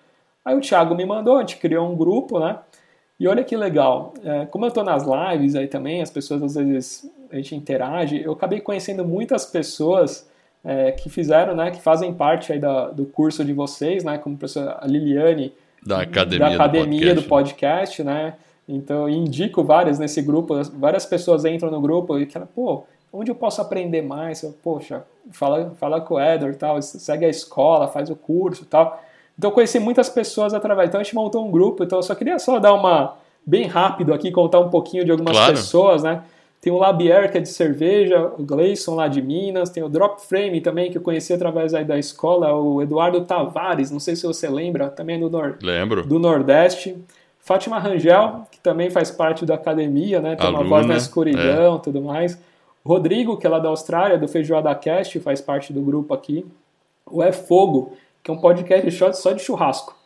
[0.48, 2.58] Aí o Thiago me mandou, a gente criou um grupo, né?
[3.20, 6.54] E olha que legal, é, como eu estou nas lives aí também, as pessoas às
[6.54, 10.26] vezes a gente interage, eu acabei conhecendo muitas pessoas
[10.64, 14.36] é, que fizeram, né, que fazem parte aí da, do curso de vocês, né, como
[14.36, 15.52] a professora Liliane
[15.84, 17.22] da academia, da academia do, podcast.
[17.22, 18.04] do, podcast.
[18.04, 18.34] né?
[18.66, 23.34] Então indico várias nesse grupo, várias pessoas entram no grupo e que pô, onde eu
[23.34, 24.42] posso aprender mais?
[24.42, 28.98] Eu, Poxa, fala, fala com o Edward, tal, segue a escola, faz o curso, tal.
[29.38, 30.88] Então eu conheci muitas pessoas através.
[30.88, 33.14] Então a gente montou um grupo, então eu só queria só dar uma,
[33.46, 35.52] bem rápido aqui contar um pouquinho de algumas Claro.
[35.54, 36.22] pessoas, né?
[36.60, 40.20] Tem o Labier, que é de cerveja, o Gleison lá de Minas, tem o Drop
[40.20, 44.26] Frame também, que eu conheci através aí da escola, o Eduardo Tavares, não sei se
[44.26, 46.04] você lembra, também é do, Nor Lembro.
[46.04, 46.96] do Nordeste.
[47.38, 50.34] Fátima Rangel, que também faz parte da academia, né?
[50.34, 52.36] Tem uma Aluna, voz na escuridão e tudo mais.
[52.84, 56.44] Rodrigo, que é lá da Austrália, do Feijoada Cast, faz parte do grupo aqui.
[57.10, 57.92] O É Fogo,
[58.22, 59.96] que é um podcast só de churrasco.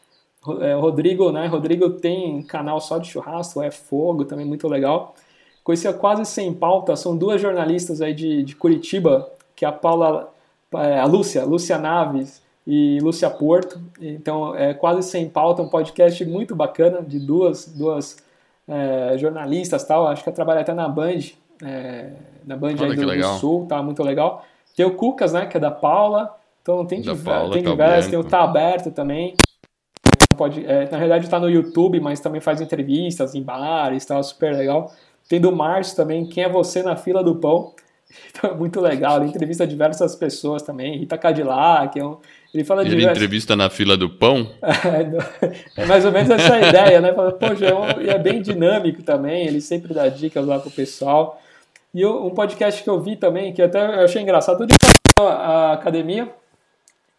[0.61, 1.47] É, Rodrigo, né?
[1.47, 5.15] Rodrigo tem canal só de churrasco, É Fogo, também muito legal.
[5.63, 9.73] Conheci a Quase Sem Pauta, são duas jornalistas aí de, de Curitiba, que é a
[9.73, 10.33] Paula,
[10.75, 13.81] é, a Lúcia, Lúcia Naves e Lúcia Porto.
[14.01, 18.17] Então, é Quase Sem Pauta, um podcast muito bacana, de duas, duas
[18.67, 20.09] é, jornalistas tal.
[20.09, 21.21] Acho que ela trabalha até na Band,
[21.63, 22.11] é,
[22.45, 23.39] na Band Olha aí do, do.
[23.39, 24.45] Sul, tá muito legal.
[24.75, 26.37] Tem o Cucas, né, que é da Paula.
[26.63, 27.91] Então tem, diver- Paula tem Calbianco.
[27.91, 29.35] diversos, tem o Tá Aberto também.
[30.37, 34.55] Pode, é, na realidade está no YouTube, mas também faz entrevistas em bares, tal, super
[34.55, 34.91] legal.
[35.29, 37.75] Tem do Márcio também, Quem é Você na Fila do Pão.
[38.29, 40.99] Então é muito legal, ele entrevista diversas pessoas também.
[40.99, 42.19] Rita Cadillac, é um-
[42.53, 43.17] ele fala de Ele diversas...
[43.17, 44.49] entrevista na fila do pão.
[45.77, 47.15] É mais ou menos essa ideia, né?
[47.15, 51.41] Fala, Poxa, é, um- é bem dinâmico também, ele sempre dá dicas lá pro pessoal.
[51.95, 54.77] E eu- um podcast que eu vi também, que até eu achei engraçado, tudo de
[55.23, 56.29] a academia,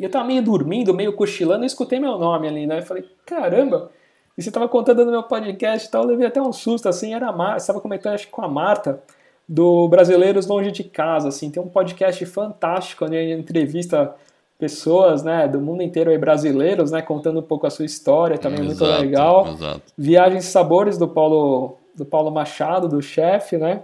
[0.04, 2.80] e eu tava meio dormindo, meio cochilando, e escutei meu nome ali, né?
[2.80, 3.90] Eu falei, caramba!
[4.38, 7.14] E você tava contando no meu podcast e tal, eu levei até um susto, assim,
[7.14, 9.02] era a Marta, você tava comentando acho que com a Marta,
[9.48, 14.14] do Brasileiros Longe de Casa, assim, tem um podcast fantástico, onde ele entrevista
[14.60, 18.60] pessoas, né, do mundo inteiro aí, brasileiros, né, contando um pouco a sua história, também
[18.60, 19.48] é muito Exato, legal.
[19.54, 19.82] Exato.
[19.98, 23.84] Viagens e Sabores do Paulo, do Paulo Machado, do chefe, né?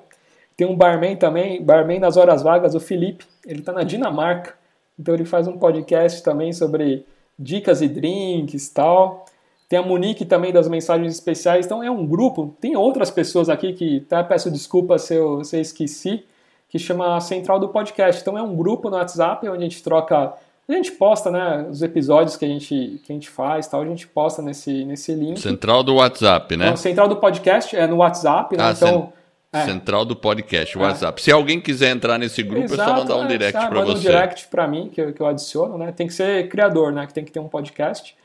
[0.57, 4.58] Tem um barman também, barman nas horas vagas, o Felipe, ele tá na Dinamarca,
[4.99, 7.05] então ele faz um podcast também sobre
[7.37, 9.25] dicas e drinks e tal.
[9.69, 13.71] Tem a Monique também das mensagens especiais, então é um grupo, tem outras pessoas aqui
[13.71, 16.23] que até peço desculpa se eu, se eu esqueci,
[16.67, 18.19] que chama Central do Podcast.
[18.19, 20.33] Então é um grupo no WhatsApp onde a gente troca,
[20.67, 23.85] a gente posta, né, os episódios que a gente, que a gente faz, tal, a
[23.85, 25.39] gente posta nesse, nesse link.
[25.39, 26.65] Central do WhatsApp, né?
[26.65, 28.63] Então, Central do Podcast é no WhatsApp, né?
[28.63, 29.13] Ah, então,
[29.51, 29.65] é.
[29.65, 31.21] Central do podcast, WhatsApp.
[31.21, 33.97] Se alguém quiser entrar nesse grupo, é só mandar um é, direct pra manda você.
[33.97, 35.91] um direct pra mim, que eu, que eu adiciono, né?
[35.91, 37.07] Tem que ser criador, né?
[37.07, 38.15] Que tem que ter um podcast.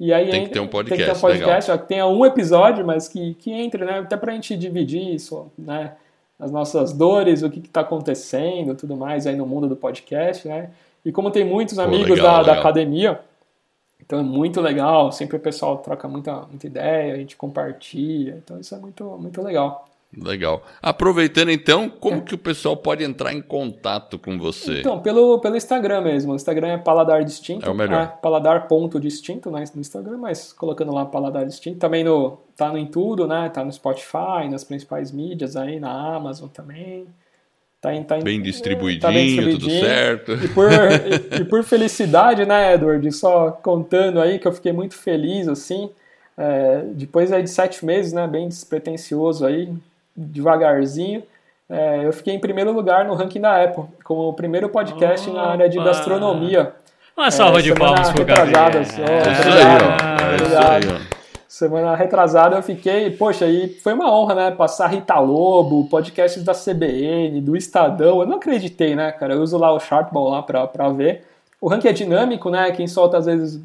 [0.00, 2.06] E aí Tem que ter um Tem que ter um podcast, podcast, ó, que tenha
[2.06, 3.98] um episódio, mas que, que entre, né?
[3.98, 5.92] Até pra gente dividir isso, né?
[6.40, 10.48] As nossas dores, o que, que tá acontecendo, tudo mais aí no mundo do podcast,
[10.48, 10.70] né?
[11.04, 12.58] E como tem muitos Pô, amigos legal, da, da legal.
[12.58, 13.20] academia,
[14.04, 18.58] então é muito legal, sempre o pessoal troca muita, muita ideia, a gente compartilha, então
[18.58, 19.86] isso é muito, muito legal.
[20.16, 20.62] Legal.
[20.82, 24.80] Aproveitando então, como que o pessoal pode entrar em contato com você?
[24.80, 26.32] Então, pelo, pelo Instagram mesmo.
[26.32, 27.64] O Instagram é Paladar Distinto.
[27.64, 28.18] É o melhor.
[28.20, 31.78] paladar.distinto né, no Instagram, mas colocando lá Paladar Distinto.
[31.78, 33.48] Também no, tá no em tudo, né?
[33.48, 37.06] Tá no Spotify, nas principais mídias aí, na Amazon também.
[37.80, 39.84] Tá em, tá em, bem é, distribuidinho, tá bem tudo distribuidinho.
[39.84, 40.32] certo.
[40.34, 43.10] E por, e, e por felicidade, né, Edward?
[43.12, 45.90] Só contando aí que eu fiquei muito feliz, assim.
[46.36, 49.72] é, depois aí de sete meses, né, bem despretensioso aí,
[50.16, 51.22] devagarzinho,
[51.68, 55.42] é, eu fiquei em primeiro lugar no ranking da Apple, como o primeiro podcast na
[55.46, 55.88] área de Opa!
[55.88, 56.72] gastronomia.
[57.16, 59.08] Uma salva É, de semana palmas pro retrasada, Gabriel.
[59.08, 59.16] É.
[59.16, 60.72] É isso Obrigado.
[60.72, 61.22] aí, ó.
[61.46, 64.50] Semana retrasada eu fiquei, poxa, e foi uma honra, né?
[64.50, 68.20] Passar Rita Lobo, podcasts da CBN, do Estadão.
[68.20, 69.34] Eu não acreditei, né, cara?
[69.34, 71.24] Eu uso lá o Sharpball lá pra, pra ver.
[71.60, 72.70] O ranking é dinâmico, né?
[72.72, 73.60] Quem solta às vezes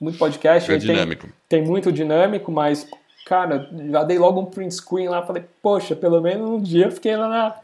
[0.00, 0.70] muito podcast.
[0.70, 1.28] É ele tem- dinâmico.
[1.48, 2.86] tem muito dinâmico, mas,
[3.32, 6.90] cara, já dei logo um print screen lá, falei, poxa, pelo menos um dia eu
[6.92, 7.54] fiquei lá na.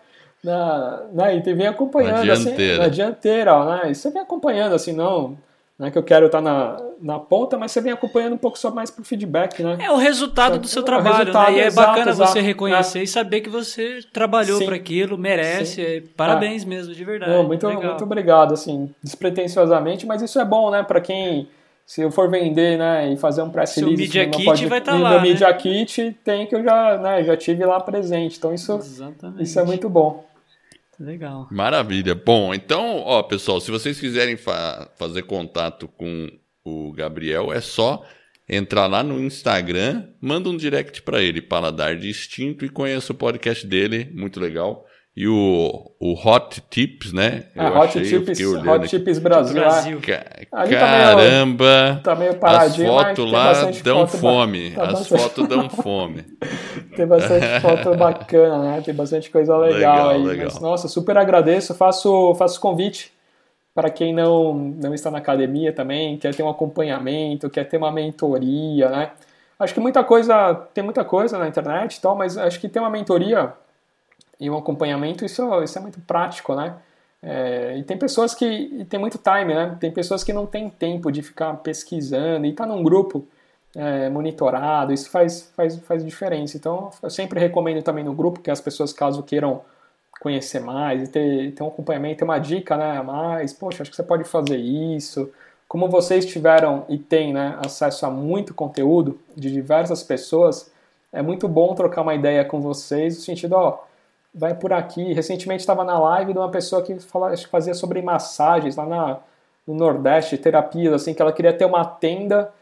[0.43, 2.79] Na, na, e vem acompanhando, Na assim, dianteira.
[2.79, 3.91] na dianteira, ó, né?
[3.91, 5.37] E você vem acompanhando, assim, não,
[5.77, 8.57] não é que eu quero estar na, na ponta, mas você vem acompanhando um pouco
[8.57, 9.77] só mais pro feedback, né?
[9.81, 11.53] É o resultado do seu É trabalho, né?
[11.53, 12.31] E é exato, bacana exato.
[12.33, 15.83] você reconhecer e saber que você trabalhou para aquilo, merece.
[15.83, 17.33] é, Parabéns mesmo, de verdade.
[17.33, 17.83] Não, muito, Legal.
[17.83, 21.49] muito obrigado, assim, despretensiosamente, mas isso é bom, né, para quem,
[21.89, 25.03] se eu for vender, né, e fazer um press release Media Kit vai tá no
[25.03, 25.25] lá, meu né?
[25.29, 29.43] Media Kit tem que eu já, né, já tive lá presente, então isso, Exatamente.
[29.43, 30.23] isso é muito bom.
[31.01, 31.49] legal.
[31.51, 32.15] Maravilha.
[32.15, 36.29] Bom, então, ó, pessoal, se vocês quiserem fa- fazer contato com
[36.63, 38.05] o Gabriel, é só
[38.47, 43.67] entrar lá no Instagram, manda um direct pra ele, Paladar Distinto, e conheça o podcast
[43.67, 44.85] dele, muito legal.
[45.21, 47.47] E o, o Hot Tips, né?
[47.57, 48.89] A Eu Hot achei, eu fiquei olhando Hot aqui.
[48.89, 50.01] Chips Brasil, Brasil.
[50.01, 52.01] Ca- Ali tá meio- Caramba!
[52.05, 54.71] tá meio As paradinho, mas fotos lá dão foto fome.
[54.71, 56.25] tá As bastante- fotos dão fome.
[56.95, 58.81] Tem bastante foto bacana, né?
[58.85, 59.77] Tem bastante coisa legal,
[60.07, 60.23] Legal, aí.
[60.23, 60.45] legal.
[60.53, 61.75] Mas, nossa, super agradeço.
[61.75, 63.13] Faço, faço convite
[63.75, 67.91] para quem não, não está na academia também, quer ter um acompanhamento, quer ter uma
[67.91, 69.11] mentoria, né?
[69.59, 72.81] acho que muita coisa, tem muita coisa na internet e tal, mas acho que tem
[72.81, 73.53] uma mentoria
[74.41, 76.77] e um acompanhamento, isso, isso é muito prático, né?
[77.23, 79.77] É, e tem pessoas que tem muito time, né?
[79.81, 83.27] Tem pessoas que não tem tempo de ficar pesquisando e tá num grupo
[83.75, 86.57] é, monitorado, isso faz, faz, faz diferença.
[86.57, 89.63] Então, eu sempre recomendo também no grupo que as pessoas, caso queiram
[90.21, 93.97] conhecer mais e ter, ter um acompanhamento, ter uma dica né, mais, poxa, acho que
[93.97, 95.31] você pode fazer isso.
[95.69, 100.73] Como vocês tiveram e têm né, acesso a muito conteúdo de diversas pessoas,
[101.13, 103.85] é muito bom trocar uma ideia com vocês, no sentido, ó,
[104.39, 105.13] vai por aqui.
[105.13, 109.19] Recentemente estava na live de uma pessoa que fala, fazia sobre massagens lá na,
[109.67, 112.53] no Nordeste, terapias, assim, que ela queria ter uma tenda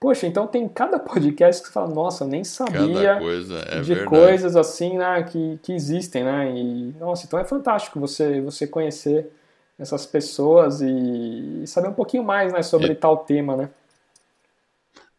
[0.00, 3.94] Poxa, então tem cada podcast que você fala, nossa, eu nem sabia coisa, é de
[3.94, 4.08] verdade.
[4.08, 6.52] coisas assim, né, que, que existem, né?
[6.54, 9.30] E, nossa, então é fantástico você, você conhecer
[9.78, 12.94] essas pessoas e, saber um pouquinho mais, né, sobre é.
[12.94, 13.70] tal tema, né?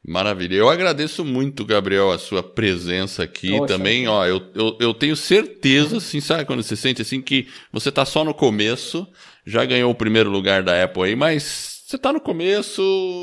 [0.10, 0.56] Maravilha.
[0.56, 3.64] Eu agradeço muito, Gabriel, a sua presença aqui.
[3.68, 7.92] Também, ó, eu, eu, eu, tenho certeza, assim, sabe quando você sente assim que você
[7.92, 9.08] tá só no começo,
[9.46, 12.82] já ganhou o primeiro lugar da Apple aí, mas você está no começo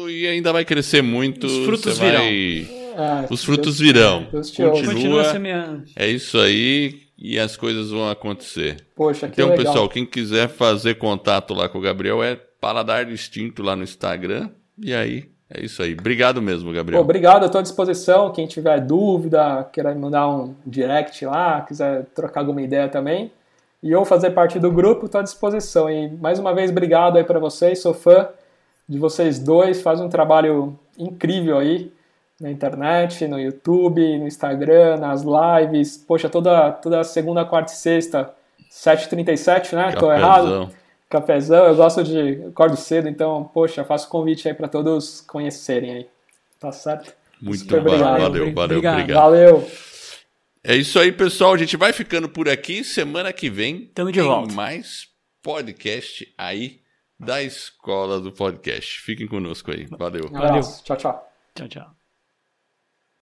[0.09, 1.49] e ainda vai crescer muito.
[1.49, 2.21] Os frutos virão.
[2.21, 2.69] Vai...
[2.97, 4.29] Ah, Os frutos Deus, virão.
[4.31, 5.25] Deus Continua.
[5.25, 8.77] Continua é isso aí e as coisas vão acontecer.
[8.95, 9.65] Poxa, que então, legal.
[9.65, 14.51] pessoal, quem quiser fazer contato lá com o Gabriel é Paladar Distinto lá no Instagram.
[14.81, 15.93] E aí, é isso aí.
[15.93, 17.01] Obrigado mesmo, Gabriel.
[17.01, 18.33] Pô, obrigado, eu estou à disposição.
[18.33, 23.31] Quem tiver dúvida, queira mandar um direct lá, quiser trocar alguma ideia também.
[23.83, 25.89] E eu fazer parte do grupo, estou à disposição.
[25.89, 28.29] E mais uma vez, obrigado aí para vocês, sou fã
[28.89, 31.93] de vocês dois, faz um trabalho incrível aí
[32.41, 35.97] na internet, no YouTube, no Instagram, nas lives.
[35.97, 38.31] Poxa, toda, toda segunda, quarta e sexta,
[38.71, 39.93] 7h37, né?
[39.93, 40.71] Tô errado?
[41.09, 42.45] Cafezão, eu gosto de.
[42.49, 46.07] acordo cedo, então, poxa, faço convite aí para todos conhecerem aí.
[46.59, 47.13] Tá certo?
[47.41, 47.89] Muito Super bom.
[47.91, 48.21] Obrigado.
[48.21, 48.95] Valeu, valeu, obrigado.
[49.01, 49.23] obrigado.
[49.23, 49.71] Valeu.
[50.65, 51.55] É isso aí, pessoal.
[51.55, 52.83] A gente vai ficando por aqui.
[52.83, 54.53] Semana que vem Tamo de tem volta.
[54.53, 55.07] mais
[55.43, 56.81] podcast aí
[57.21, 59.01] da escola do podcast.
[59.01, 59.87] Fiquem conosco aí.
[59.97, 60.25] Valeu.
[60.33, 60.83] Um abraço.
[60.83, 61.33] Tchau, tchau.
[61.55, 62.06] Tchau, tchau.